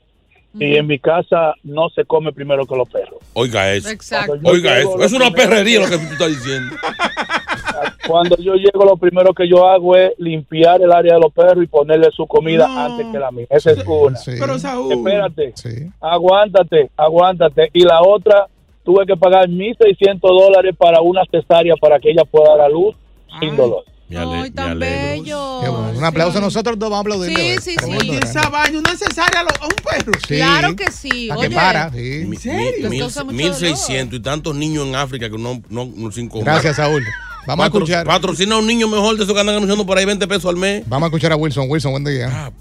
y 0.54 0.76
en 0.76 0.86
mi 0.88 1.00
casa 1.00 1.54
no 1.64 1.90
se 1.90 2.06
come 2.06 2.32
primero 2.34 2.66
que 2.66 2.76
los 2.76 2.88
perros. 2.90 3.20
Oiga 3.34 3.72
eso. 3.74 3.90
Exacto. 3.90 4.38
Oiga 4.44 4.78
eso. 4.80 5.02
Es 5.02 5.14
una 5.14 5.32
perrería 5.32 5.80
lo 5.80 5.86
que- 5.88 5.98
que 5.98 6.06
tú 6.06 6.14
estás 6.14 6.28
diciendo. 6.30 6.76
Cuando 8.08 8.36
yo 8.38 8.56
llego, 8.56 8.84
lo 8.86 8.98
primero 8.98 9.34
que 9.34 9.48
yo 9.48 9.68
hago 9.68 9.96
es 9.96 10.12
limpiar 10.18 10.82
el 10.82 10.92
área 10.92 11.14
de 11.16 11.20
los 11.22 11.32
perros 11.34 11.64
y 11.64 11.68
ponerle 11.68 12.10
su 12.12 12.28
comida 12.28 12.68
antes 12.86 13.08
que 13.12 13.20
la 13.20 13.32
mía. 13.32 13.46
Esa 13.50 13.72
es 13.72 13.86
una. 13.88 14.20
Pero 14.26 14.60
Saúl. 14.60 14.92
Espérate. 14.94 15.54
Aguántate, 16.02 16.90
aguántate. 16.98 17.70
Y 17.74 17.84
la 17.84 18.02
otra, 18.02 18.48
tuve 18.92 19.06
que 19.06 19.16
pagar 19.18 19.48
1.600 19.48 20.20
dólares 20.22 20.76
para 20.78 21.02
una 21.02 21.22
cesárea 21.32 21.76
para 21.80 22.00
que 22.00 22.12
ella 22.12 22.24
pueda 22.26 22.50
dar 22.58 22.62
a 22.66 22.70
luz 22.70 22.96
sin 23.40 23.56
dolor. 23.56 23.84
Ay, 24.14 24.52
tan 24.52 24.78
bello. 24.78 25.60
Qué 25.64 25.70
bueno. 25.70 25.94
Un 25.98 26.04
aplauso 26.04 26.40
a 26.40 26.42
nosotros 26.42 26.78
dos, 26.78 26.90
vamos 26.90 26.98
a 26.98 27.16
aplaudirle. 27.16 27.56
Sí, 27.62 27.62
sí, 27.62 27.72
sí. 27.72 27.76
tremendo. 27.78 28.14
Esa 28.28 28.50
vaina, 28.50 28.80
a 28.80 29.64
a 29.64 29.66
un 29.66 29.76
perro. 29.76 30.12
Sí. 30.28 30.36
Claro 30.36 30.76
que 30.76 30.92
sí. 30.92 31.30
¿A 31.32 31.38
Oye, 31.38 31.48
qué 31.48 31.56
para? 31.56 31.90
Sí. 31.92 32.26
Mi- 32.28 32.36
serio? 32.36 32.90
mi- 32.90 32.98
Les 32.98 33.02
causa 33.04 33.24
mucho 33.24 33.38
1600 33.38 34.20
y 34.20 34.22
tantos 34.22 34.54
niños 34.54 34.86
en 34.86 34.96
África 34.96 35.30
que 35.30 35.38
no, 35.38 35.62
no, 35.70 35.90
no 35.96 36.12
sin 36.12 36.28
comer. 36.28 36.44
Gracias, 36.46 36.76
Saúl. 36.76 37.04
Vamos 37.48 37.66
a 37.66 37.70
Patro- 37.70 37.84
escuchar. 37.86 38.06
Patrocina 38.06 38.56
a 38.56 38.60
un 38.60 38.68
niño 38.68 38.90
mejor 38.90 39.16
de 39.16 39.24
esos 39.24 39.34
que 39.34 39.40
andan 39.40 39.56
anunciando 39.56 39.86
por 39.86 39.98
ahí 39.98 40.04
20 40.04 40.28
pesos 40.28 40.46
al 40.46 40.58
mes. 40.58 40.84
Vamos 40.90 41.06
a 41.06 41.08
escuchar 41.08 41.32
a 41.32 41.38
Wilson. 41.38 41.70
Wilson, 41.70 41.92
buen 41.92 42.04
día. 42.04 42.28
Ah, 42.30 42.52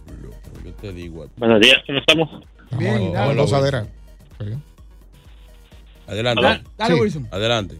Yo 0.65 0.73
te 0.75 0.93
digo. 0.93 1.25
a 1.25 1.27
ti. 1.27 1.33
Buenos 1.37 1.61
días, 1.61 1.79
¿cómo 1.85 1.99
estamos? 1.99 2.29
Bien, 2.79 3.13
Vamos, 3.13 3.51
dale. 3.51 3.81
vamos. 4.39 4.70
Adelante. 6.11 6.43
Dale, 6.43 6.63
dale, 6.77 6.95
Sí. 6.95 7.01
Wilson. 7.01 7.29
Adelante. 7.31 7.77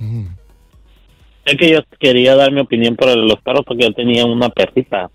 Es 1.45 1.57
que 1.57 1.71
yo 1.71 1.81
quería 1.99 2.37
dar 2.37 2.53
mi 2.53 2.61
opinión 2.61 2.95
por 2.97 3.17
los 3.17 3.41
perros 3.41 3.65
porque 3.67 3.85
yo 3.85 3.93
tenía 3.93 4.25
una 4.25 4.49
perrita 4.51 5.11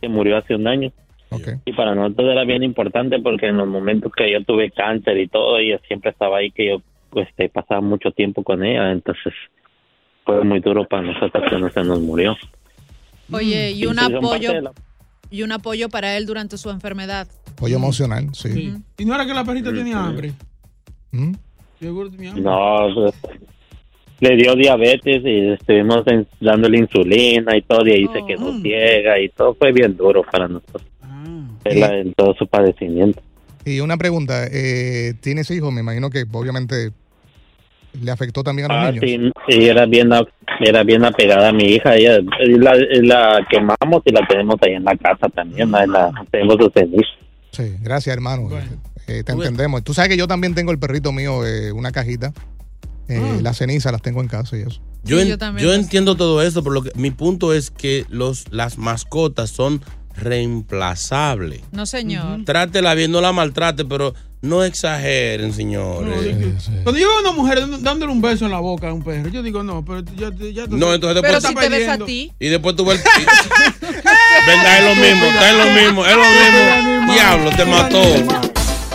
que 0.00 0.08
murió 0.08 0.38
hace 0.38 0.54
un 0.54 0.66
año. 0.66 0.90
Y 1.66 1.72
para 1.74 1.94
nosotros 1.94 2.30
era 2.30 2.44
bien 2.44 2.62
importante 2.62 3.18
porque 3.20 3.46
en 3.48 3.58
los 3.58 3.68
momentos 3.68 4.10
que 4.16 4.32
yo 4.32 4.42
tuve 4.44 4.70
cáncer 4.70 5.18
y 5.18 5.28
todo, 5.28 5.58
ella 5.58 5.78
siempre 5.86 6.10
estaba 6.12 6.38
ahí, 6.38 6.50
que 6.50 6.66
yo 6.68 6.82
pues 7.10 7.28
pasaba 7.52 7.80
mucho 7.80 8.10
tiempo 8.10 8.42
con 8.42 8.64
ella, 8.64 8.90
entonces 8.92 9.32
fue 10.24 10.42
muy 10.44 10.60
duro 10.60 10.86
para 10.86 11.02
nosotros 11.02 11.44
que 11.48 11.58
no 11.58 11.70
se 11.70 11.82
nos 11.82 12.00
murió. 12.00 12.36
Oye, 13.32 13.72
y 13.72 13.80
Sí, 13.80 13.86
un 13.86 13.98
sí, 13.98 14.14
apoyo 14.14 14.52
y 15.30 15.42
un 15.42 15.52
apoyo 15.52 15.88
para 15.88 16.16
él 16.16 16.26
durante 16.26 16.56
su 16.56 16.70
enfermedad. 16.70 17.26
Apoyo 17.52 17.76
emocional, 17.76 18.28
sí. 18.32 18.74
Y 18.98 19.04
no 19.04 19.14
era 19.14 19.26
que 19.26 19.34
la 19.34 19.44
perrita 19.44 19.72
tenía 19.74 19.96
Ujú. 19.98 20.06
hambre. 20.06 20.32
¿Mm? 21.10 21.32
No, 21.80 22.88
pues, 22.94 23.14
le 24.20 24.36
dio 24.36 24.54
diabetes 24.54 25.22
y 25.24 25.52
estuvimos 25.52 26.06
en- 26.06 26.26
dándole 26.40 26.78
insulina 26.78 27.56
y 27.56 27.62
todo, 27.62 27.86
y 27.86 27.92
ahí 27.92 28.06
se 28.12 28.24
quedó 28.26 28.58
ciega 28.62 29.18
y 29.20 29.28
todo 29.30 29.54
fue 29.54 29.72
bien 29.72 29.96
duro 29.96 30.22
para 30.30 30.48
nosotros. 30.48 30.82
Verla 31.64 31.98
en 31.98 32.12
todo 32.14 32.34
su 32.34 32.46
padecimiento. 32.46 33.20
Y 33.64 33.80
una 33.80 33.96
pregunta, 33.96 34.46
eh, 34.50 35.14
¿tienes 35.20 35.50
hijos? 35.50 35.72
Me 35.72 35.80
imagino 35.80 36.08
que 36.08 36.24
obviamente 36.32 36.92
le 38.00 38.10
afectó 38.10 38.44
también 38.44 38.70
a 38.70 38.74
los 38.74 38.84
Ah, 38.84 38.92
niños. 38.92 39.32
sí, 39.48 39.52
sí, 39.58 39.66
era 39.68 39.84
bien, 39.86 40.10
era 40.60 40.82
bien 40.84 41.04
apegada 41.04 41.48
a 41.48 41.52
mi 41.52 41.64
hija. 41.64 41.96
Ella 41.96 42.18
la, 42.38 42.74
la 43.02 43.46
quemamos 43.50 44.02
y 44.04 44.12
la 44.12 44.24
tenemos 44.28 44.56
ahí 44.62 44.74
en 44.74 44.84
la 44.84 44.96
casa 44.96 45.28
también. 45.30 45.70
la, 45.72 46.12
tenemos 46.30 46.56
sus 46.58 46.72
cenizas. 46.72 47.10
Sí, 47.50 47.74
gracias, 47.82 48.14
hermano. 48.14 48.48
Eh, 49.06 49.22
te 49.22 49.32
entendemos. 49.32 49.82
Tú 49.84 49.94
sabes 49.94 50.08
que 50.10 50.16
yo 50.16 50.26
también 50.26 50.54
tengo 50.54 50.72
el 50.72 50.78
perrito 50.78 51.12
mío, 51.12 51.46
eh, 51.46 51.72
una 51.72 51.92
cajita. 51.92 52.32
Eh, 53.08 53.38
Las 53.40 53.58
cenizas 53.58 53.92
las 53.92 54.02
tengo 54.02 54.20
en 54.20 54.26
casa 54.28 54.56
y 54.56 54.62
eso. 54.62 54.80
Yo, 55.04 55.20
en- 55.20 55.28
yo 55.58 55.72
entiendo 55.72 56.16
todo 56.16 56.42
eso, 56.42 56.62
pero 56.64 56.74
lo 56.74 56.82
que, 56.82 56.90
mi 56.96 57.12
punto 57.12 57.52
es 57.52 57.70
que 57.70 58.04
los, 58.08 58.46
las 58.50 58.78
mascotas 58.78 59.50
son 59.50 59.80
reemplazables. 60.16 61.60
No, 61.70 61.86
señor. 61.86 62.44
Trátela 62.44 62.94
bien, 62.94 63.12
no 63.12 63.20
la 63.20 63.32
maltrate, 63.32 63.84
pero 63.84 64.14
no 64.42 64.64
exageren, 64.64 65.52
señores. 65.52 66.34
Cuando 66.82 66.98
yo 67.00 67.06
veo 67.08 67.18
a 67.18 67.20
una 67.20 67.32
mujer 67.32 67.60
dándole 67.80 68.10
un 68.10 68.20
beso 68.20 68.44
en 68.46 68.50
la 68.50 68.58
boca 68.58 68.88
a 68.88 68.92
un 68.92 69.04
perro, 69.04 69.28
yo 69.28 69.42
digo, 69.42 69.62
no, 69.62 69.84
pero 69.84 70.00
ya, 70.16 70.30
ya 70.52 70.66
No, 70.66 70.92
entonces 70.94 71.22
Pero 71.22 71.34
después 71.40 71.42
si 71.46 71.54
te 71.54 71.68
ves 71.68 71.88
a 71.88 71.98
ti. 71.98 72.32
Y 72.40 72.48
después 72.48 72.74
tú 72.74 72.84
ves. 72.84 73.02
Venga, 74.46 74.78
es 74.78 74.84
lo 74.84 74.94
mismo, 75.02 75.26
está 75.26 75.50
en 75.50 75.58
lo 75.58 75.82
mismo, 75.82 76.06
es 76.06 76.16
lo 76.16 76.22
mismo. 76.24 77.12
Diablo, 77.12 77.50
te 77.56 77.64
mató. 77.64 78.55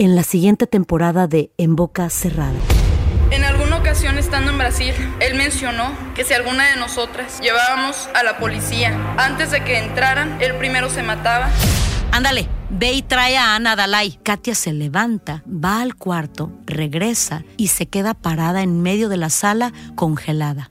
En 0.00 0.16
la 0.16 0.22
siguiente 0.22 0.66
temporada 0.66 1.26
de 1.26 1.52
En 1.58 1.76
Boca 1.76 2.08
Cerrada. 2.08 2.58
En 3.30 3.44
alguna 3.44 3.76
ocasión 3.76 4.16
estando 4.16 4.50
en 4.50 4.56
Brasil, 4.56 4.94
él 5.20 5.34
mencionó 5.34 5.92
que 6.14 6.24
si 6.24 6.32
alguna 6.32 6.70
de 6.70 6.76
nosotras 6.76 7.38
llevábamos 7.42 8.08
a 8.14 8.22
la 8.22 8.38
policía 8.38 8.98
antes 9.18 9.50
de 9.50 9.62
que 9.62 9.76
entraran, 9.76 10.40
él 10.40 10.54
primero 10.56 10.88
se 10.88 11.02
mataba. 11.02 11.50
Ándale, 12.12 12.48
ve 12.70 12.92
y 12.92 13.02
trae 13.02 13.36
a 13.36 13.54
Ana 13.54 13.76
Dalai. 13.76 14.18
Katia 14.22 14.54
se 14.54 14.72
levanta, 14.72 15.42
va 15.46 15.82
al 15.82 15.96
cuarto, 15.96 16.50
regresa 16.64 17.44
y 17.58 17.66
se 17.66 17.84
queda 17.84 18.14
parada 18.14 18.62
en 18.62 18.80
medio 18.80 19.10
de 19.10 19.18
la 19.18 19.28
sala 19.28 19.70
congelada. 19.96 20.70